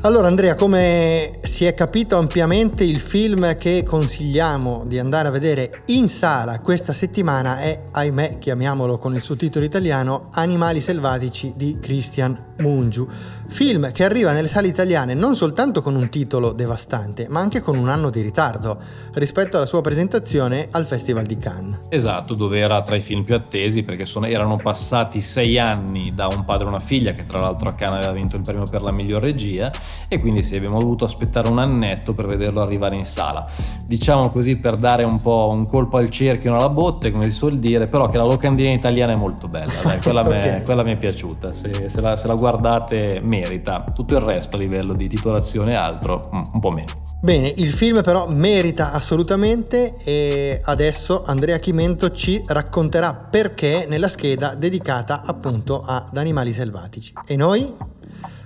Allora 0.03 0.29
Andrea, 0.29 0.55
come 0.55 1.39
si 1.43 1.65
è 1.65 1.75
capito 1.75 2.17
ampiamente, 2.17 2.85
il 2.85 3.01
film 3.01 3.57
che 3.57 3.83
consigliamo 3.83 4.38
di 4.87 4.99
andare 5.01 5.29
a 5.29 5.33
vedere 5.33 5.83
in 5.87 6.09
sala 6.09 6.61
questa 6.61 6.93
settimana 6.93 7.59
è, 7.59 7.83
ahimè, 7.91 8.39
chiamiamolo 8.39 8.97
con 8.97 9.15
il 9.15 9.21
suo 9.21 9.35
titolo 9.35 9.65
italiano, 9.65 10.29
Animali 10.33 10.81
selvatici 10.81 11.55
di 11.57 11.79
Christian 11.81 12.48
Mungiu. 12.59 13.07
Film 13.49 13.93
che 13.93 14.05
arriva 14.05 14.33
nelle 14.33 14.49
sale 14.49 14.69
italiane 14.69 15.15
non 15.15 15.35
soltanto 15.35 15.81
con 15.83 15.95
un 15.95 16.09
titolo 16.09 16.53
devastante, 16.53 17.27
ma 17.29 17.41
anche 17.41 17.61
con 17.61 17.77
un 17.77 17.89
anno 17.89 18.11
di 18.11 18.21
ritardo 18.21 18.79
rispetto 19.15 19.57
alla 19.57 19.67
sua 19.67 19.81
presentazione 19.81 20.69
al 20.71 20.87
Festival 20.87 21.25
di 21.25 21.37
Cannes. 21.37 21.81
Esatto, 21.89 22.35
dove 22.35 22.59
era 22.59 22.83
tra 22.83 22.97
i 22.97 23.01
film 23.01 23.23
più 23.23 23.35
attesi 23.35 23.83
perché 23.83 24.05
sono, 24.05 24.27
erano 24.27 24.57
passati 24.57 25.21
sei 25.21 25.59
anni 25.59 26.13
da 26.15 26.27
Un 26.27 26.45
padre 26.45 26.67
e 26.67 26.69
una 26.69 26.79
figlia, 26.79 27.13
che 27.13 27.25
tra 27.25 27.41
l'altro 27.41 27.69
a 27.69 27.73
Cannes 27.73 28.05
aveva 28.05 28.13
vinto 28.13 28.37
il 28.37 28.43
premio 28.43 28.65
per 28.65 28.83
la 28.83 28.93
miglior 28.93 29.23
regia, 29.23 29.71
e 30.09 30.21
quindi 30.21 30.43
sì, 30.43 30.57
abbiamo 30.57 30.79
dovuto 30.79 31.05
aspettare 31.05 31.49
un 31.49 31.59
annetto 31.59 32.15
per 32.15 32.27
vederlo 32.27 32.61
arrivare 32.61 32.97
in 32.97 33.05
sala. 33.05 33.47
Diciamo 33.87 34.29
così 34.29 34.57
per 34.57 34.77
dare 34.77 35.05
un 35.05 35.21
po' 35.21 35.51
un 35.53 35.67
colpo 35.67 35.97
al 35.97 36.11
cerchio, 36.11 36.55
alla 36.55 36.69
botte, 36.69 37.11
come 37.11 37.25
si 37.25 37.35
suol 37.35 37.59
dire, 37.59 37.87
però 37.87 38.09
che 38.09 38.19
la 38.19 38.25
locandina 38.25 38.71
italiana 38.71 39.13
è 39.13 39.17
molto 39.17 39.49
bella, 39.49 39.73
dai, 39.83 40.01
quella, 40.01 40.21
okay. 40.27 40.85
mi 40.85 40.93
è 40.93 40.97
piaciuta, 40.97 41.51
se, 41.51 41.89
se, 41.89 42.01
la, 42.01 42.17
se 42.17 42.27
la 42.27 42.35
guardate 42.49 43.21
merita, 43.25 43.85
tutto 43.95 44.15
il 44.15 44.23
resto 44.23 44.57
a 44.57 44.59
livello 44.59 44.95
di 44.95 45.07
titolazione 45.07 45.73
e 45.73 45.75
altro 45.75 46.23
mm, 46.35 46.43
un 46.55 46.61
po' 46.61 46.71
meno. 46.71 47.05
Bene, 47.21 47.53
il 47.57 47.73
film 47.73 48.01
però 48.03 48.29
merita 48.31 48.93
assolutamente 48.93 49.97
e 50.05 50.61
adesso 50.63 51.25
Andrea 51.25 51.59
Chimento 51.59 52.11
ci 52.11 52.41
racconterà 52.47 53.13
perché 53.15 53.87
nella 53.89 54.09
scheda 54.09 54.55
dedicata 54.55 55.23
appunto 55.25 55.83
ad 55.85 56.17
animali 56.17 56.53
selvatici. 56.53 57.13
E 57.27 57.37
noi, 57.37 57.71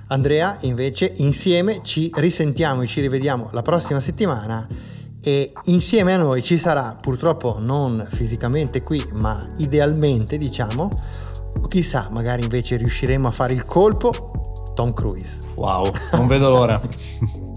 Andrea, 0.09 0.57
invece, 0.63 1.13
insieme 1.17 1.81
ci 1.85 2.11
risentiamo 2.15 2.83
e 2.83 2.87
ci 2.87 3.01
rivediamo 3.01 3.51
la 3.53 3.63
prossima 3.63 4.01
settimana 4.01 4.67
e 5.23 5.53
insieme 5.65 6.15
a 6.15 6.17
noi 6.17 6.43
ci 6.43 6.57
sarà, 6.57 6.97
purtroppo 7.01 7.59
non 7.61 8.05
fisicamente 8.11 8.83
qui, 8.83 9.05
ma 9.13 9.39
idealmente 9.59 10.37
diciamo, 10.39 10.91
o 11.61 11.69
chissà, 11.69 12.09
magari 12.11 12.43
invece 12.43 12.77
riusciremo 12.77 13.29
a 13.29 13.31
fare 13.31 13.53
il 13.53 13.65
colpo, 13.65 14.71
Tom 14.75 14.93
Cruise. 14.93 15.41
Wow, 15.57 15.91
non 16.13 16.27
vedo 16.27 16.51
l'ora. 16.51 16.81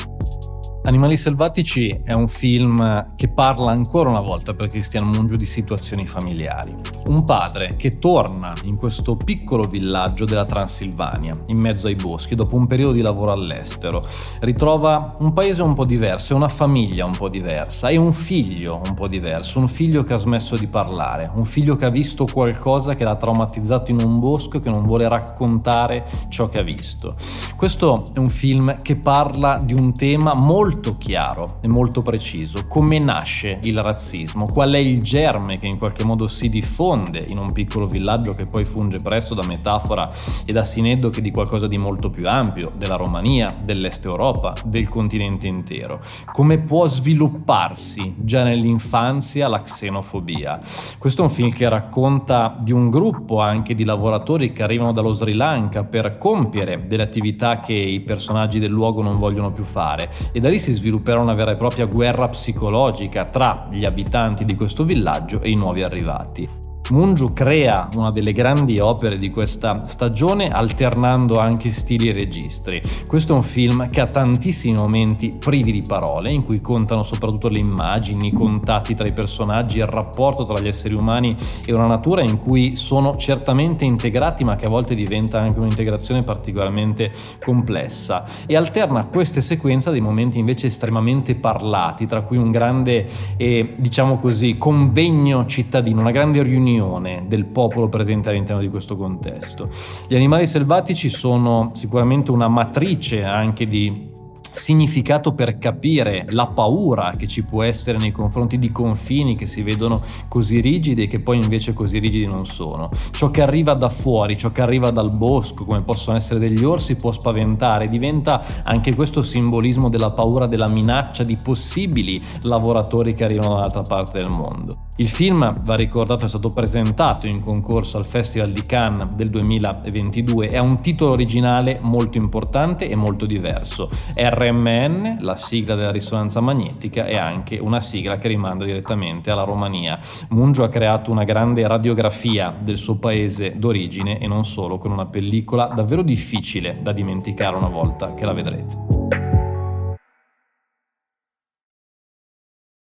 Animali 0.85 1.17
selvatici 1.17 2.01
è 2.03 2.13
un 2.13 2.27
film 2.27 3.15
che 3.15 3.27
parla 3.27 3.71
ancora 3.71 4.11
una 4.11 4.19
volta 4.19 4.53
per 4.53 4.67
Cristian 4.67 5.07
Mungiu 5.07 5.35
di 5.35 5.47
situazioni 5.47 6.05
familiari. 6.05 6.75
Un 7.05 7.23
padre 7.23 7.75
che 7.75 7.97
torna 7.97 8.53
in 8.65 8.75
questo 8.75 9.15
piccolo 9.15 9.63
villaggio 9.63 10.25
della 10.25 10.45
Transilvania, 10.45 11.33
in 11.47 11.59
mezzo 11.59 11.87
ai 11.87 11.95
boschi, 11.95 12.35
dopo 12.35 12.55
un 12.55 12.67
periodo 12.67 12.93
di 12.93 13.01
lavoro 13.01 13.31
all'estero. 13.31 14.05
Ritrova 14.41 15.15
un 15.21 15.33
paese 15.33 15.63
un 15.63 15.73
po' 15.73 15.85
diverso, 15.85 16.35
una 16.35 16.49
famiglia 16.49 17.05
un 17.05 17.17
po' 17.17 17.29
diversa 17.29 17.89
e 17.89 17.97
un 17.97 18.13
figlio 18.13 18.79
un 18.85 18.93
po' 18.93 19.07
diverso, 19.07 19.57
un 19.57 19.67
figlio 19.67 20.03
che 20.03 20.13
ha 20.13 20.17
smesso 20.17 20.55
di 20.55 20.67
parlare, 20.67 21.31
un 21.33 21.45
figlio 21.45 21.75
che 21.77 21.85
ha 21.85 21.89
visto 21.89 22.27
qualcosa 22.31 22.93
che 22.93 23.03
l'ha 23.03 23.15
traumatizzato 23.15 23.89
in 23.89 24.01
un 24.01 24.19
bosco 24.19 24.57
e 24.57 24.59
che 24.59 24.69
non 24.69 24.83
vuole 24.83 25.07
raccontare 25.07 26.05
ciò 26.29 26.47
che 26.47 26.59
ha 26.59 26.63
visto. 26.63 27.15
Questo 27.55 28.11
è 28.13 28.19
un 28.19 28.29
film 28.29 28.83
che 28.83 28.97
parla 28.97 29.57
di 29.57 29.73
un 29.73 29.91
tema 29.95 30.35
molto 30.35 30.73
molto 30.75 30.97
chiaro 30.97 31.59
e 31.61 31.69
molto 31.69 32.01
preciso 32.01 32.65
come 32.67 32.99
nasce 32.99 33.59
il 33.61 33.81
razzismo, 33.81 34.45
qual 34.45 34.73
è 34.73 34.77
il 34.77 35.01
germe 35.01 35.57
che 35.57 35.67
in 35.67 35.77
qualche 35.77 36.03
modo 36.03 36.27
si 36.27 36.49
diffonde 36.49 37.23
in 37.29 37.37
un 37.37 37.53
piccolo 37.53 37.85
villaggio 37.85 38.33
che 38.33 38.45
poi 38.45 38.65
funge 38.65 38.97
presto 38.97 39.33
da 39.33 39.45
metafora 39.45 40.09
e 40.45 40.51
da 40.51 40.65
sineddoche 40.65 41.21
di 41.21 41.31
qualcosa 41.31 41.67
di 41.67 41.77
molto 41.77 42.09
più 42.09 42.27
ampio, 42.27 42.73
della 42.75 42.97
Romania, 42.97 43.55
dell'Est 43.63 44.03
Europa, 44.03 44.53
del 44.65 44.89
continente 44.89 45.47
intero. 45.47 46.01
Come 46.33 46.59
può 46.59 46.85
svilupparsi 46.87 48.15
già 48.17 48.43
nell'infanzia 48.43 49.47
la 49.47 49.61
xenofobia. 49.61 50.59
Questo 50.97 51.21
è 51.21 51.25
un 51.25 51.31
film 51.31 51.51
che 51.51 51.69
racconta 51.69 52.57
di 52.59 52.73
un 52.73 52.89
gruppo 52.89 53.39
anche 53.39 53.73
di 53.75 53.85
lavoratori 53.85 54.51
che 54.51 54.61
arrivano 54.61 54.91
dallo 54.91 55.13
Sri 55.13 55.33
Lanka 55.33 55.85
per 55.85 56.17
compiere 56.17 56.85
delle 56.85 57.03
attività 57.03 57.59
che 57.59 57.73
i 57.73 58.01
personaggi 58.01 58.59
del 58.59 58.71
luogo 58.71 59.01
non 59.01 59.17
vogliono 59.17 59.53
più 59.53 59.63
fare 59.63 60.09
e 60.33 60.39
da 60.41 60.49
lì 60.49 60.63
si 60.65 60.73
svilupperà 60.73 61.19
una 61.19 61.35
vera 61.35 61.51
e 61.51 61.57
propria 61.57 61.85
guerra 61.85 62.27
psicologica 62.27 63.25
tra 63.25 63.67
gli 63.69 63.85
abitanti 63.85 64.45
di 64.45 64.55
questo 64.55 64.83
villaggio 64.83 65.39
e 65.39 65.51
i 65.51 65.55
nuovi 65.55 65.83
arrivati. 65.83 66.64
Mungiu 66.87 67.33
crea 67.33 67.89
una 67.95 68.11
delle 68.11 68.31
grandi 68.31 68.77
opere 68.77 69.17
di 69.17 69.31
questa 69.31 69.85
stagione 69.85 70.51
alternando 70.51 71.39
anche 71.39 71.71
stili 71.71 72.09
e 72.09 72.13
registri. 72.13 72.79
Questo 73.07 73.33
è 73.33 73.35
un 73.35 73.41
film 73.41 73.89
che 73.89 74.01
ha 74.01 74.05
tantissimi 74.05 74.77
momenti 74.77 75.31
privi 75.31 75.71
di 75.71 75.81
parole, 75.81 76.31
in 76.31 76.43
cui 76.43 76.61
contano 76.61 77.01
soprattutto 77.01 77.47
le 77.47 77.57
immagini, 77.57 78.27
i 78.27 78.31
contatti 78.31 78.93
tra 78.93 79.07
i 79.07 79.13
personaggi, 79.13 79.79
il 79.79 79.87
rapporto 79.87 80.43
tra 80.43 80.59
gli 80.59 80.67
esseri 80.67 80.93
umani 80.93 81.35
e 81.65 81.73
una 81.73 81.87
natura 81.87 82.21
in 82.21 82.37
cui 82.37 82.75
sono 82.75 83.15
certamente 83.15 83.83
integrati, 83.83 84.43
ma 84.43 84.55
che 84.55 84.67
a 84.67 84.69
volte 84.69 84.93
diventa 84.93 85.39
anche 85.39 85.59
un'integrazione 85.59 86.21
particolarmente 86.21 87.11
complessa. 87.43 88.25
E 88.45 88.55
alterna 88.55 89.05
queste 89.05 89.41
sequenze 89.41 89.89
a 89.89 89.91
dei 89.91 90.01
momenti 90.01 90.37
invece 90.37 90.67
estremamente 90.67 91.33
parlati, 91.33 92.05
tra 92.05 92.21
cui 92.21 92.37
un 92.37 92.51
grande, 92.51 93.07
eh, 93.37 93.73
diciamo 93.75 94.17
così, 94.17 94.59
convegno 94.59 95.47
cittadino, 95.47 95.99
una 95.99 96.11
grande 96.11 96.43
riunione 96.43 96.73
opinione 96.79 97.25
del 97.27 97.45
popolo 97.45 97.89
presente 97.89 98.29
all'interno 98.29 98.61
di 98.61 98.69
questo 98.69 98.95
contesto. 98.95 99.69
Gli 100.07 100.15
animali 100.15 100.47
selvatici 100.47 101.09
sono 101.09 101.71
sicuramente 101.73 102.31
una 102.31 102.47
matrice 102.47 103.23
anche 103.23 103.67
di 103.67 104.13
significato 104.55 105.33
per 105.33 105.57
capire 105.57 106.25
la 106.29 106.47
paura 106.47 107.15
che 107.17 107.27
ci 107.27 107.43
può 107.43 107.61
essere 107.63 107.97
nei 107.97 108.13
confronti 108.13 108.57
di 108.57 108.71
confini 108.71 109.35
che 109.35 109.47
si 109.47 109.61
vedono 109.61 110.01
così 110.29 110.61
rigidi 110.61 111.03
e 111.03 111.07
che 111.07 111.19
poi 111.19 111.41
invece 111.41 111.73
così 111.73 111.99
rigidi 111.99 112.25
non 112.25 112.45
sono. 112.45 112.89
Ciò 113.11 113.31
che 113.31 113.41
arriva 113.41 113.73
da 113.73 113.89
fuori, 113.89 114.37
ciò 114.37 114.51
che 114.51 114.61
arriva 114.61 114.91
dal 114.91 115.11
bosco, 115.11 115.65
come 115.65 115.81
possono 115.81 116.15
essere 116.15 116.39
degli 116.39 116.63
orsi, 116.63 116.95
può 116.95 117.11
spaventare, 117.11 117.89
diventa 117.89 118.41
anche 118.63 118.95
questo 118.95 119.21
simbolismo 119.21 119.89
della 119.89 120.11
paura, 120.11 120.45
della 120.45 120.69
minaccia 120.69 121.23
di 121.23 121.35
possibili 121.35 122.21
lavoratori 122.43 123.13
che 123.13 123.25
arrivano 123.25 123.55
dall'altra 123.55 123.81
parte 123.81 124.19
del 124.19 124.29
mondo. 124.29 124.84
Il 124.97 125.09
film, 125.09 125.53
va 125.63 125.75
ricordato, 125.75 126.23
è 126.23 126.29
stato 126.29 126.51
presentato 126.51 127.27
in 127.27 127.41
concorso 127.41 127.97
al 127.97 128.05
Festival 128.05 128.51
di 128.51 128.65
Cannes 128.65 129.09
del 129.09 129.29
2022 129.29 130.49
e 130.49 130.55
ha 130.55 130.61
un 130.61 130.79
titolo 130.79 131.11
originale 131.11 131.79
molto 131.81 132.17
importante 132.17 132.87
e 132.87 132.95
molto 132.95 133.25
diverso. 133.25 133.89
RMN, 134.13 135.17
la 135.19 135.35
sigla 135.35 135.75
della 135.75 135.91
risonanza 135.91 136.39
magnetica, 136.39 137.07
e 137.07 137.17
anche 137.17 137.57
una 137.57 137.81
sigla 137.81 138.17
che 138.17 138.29
rimanda 138.29 138.63
direttamente 138.63 139.31
alla 139.31 139.43
Romania. 139.43 139.99
Mungio 140.29 140.63
ha 140.63 140.69
creato 140.69 141.11
una 141.11 141.25
grande 141.25 141.67
radiografia 141.67 142.55
del 142.57 142.77
suo 142.77 142.95
paese 142.95 143.55
d'origine 143.57 144.17
e 144.19 144.27
non 144.27 144.45
solo, 144.45 144.77
con 144.77 144.91
una 144.91 145.07
pellicola 145.07 145.73
davvero 145.75 146.03
difficile 146.03 146.79
da 146.81 146.93
dimenticare 146.93 147.57
una 147.57 147.67
volta 147.67 148.13
che 148.13 148.23
la 148.23 148.31
vedrete. 148.31 148.94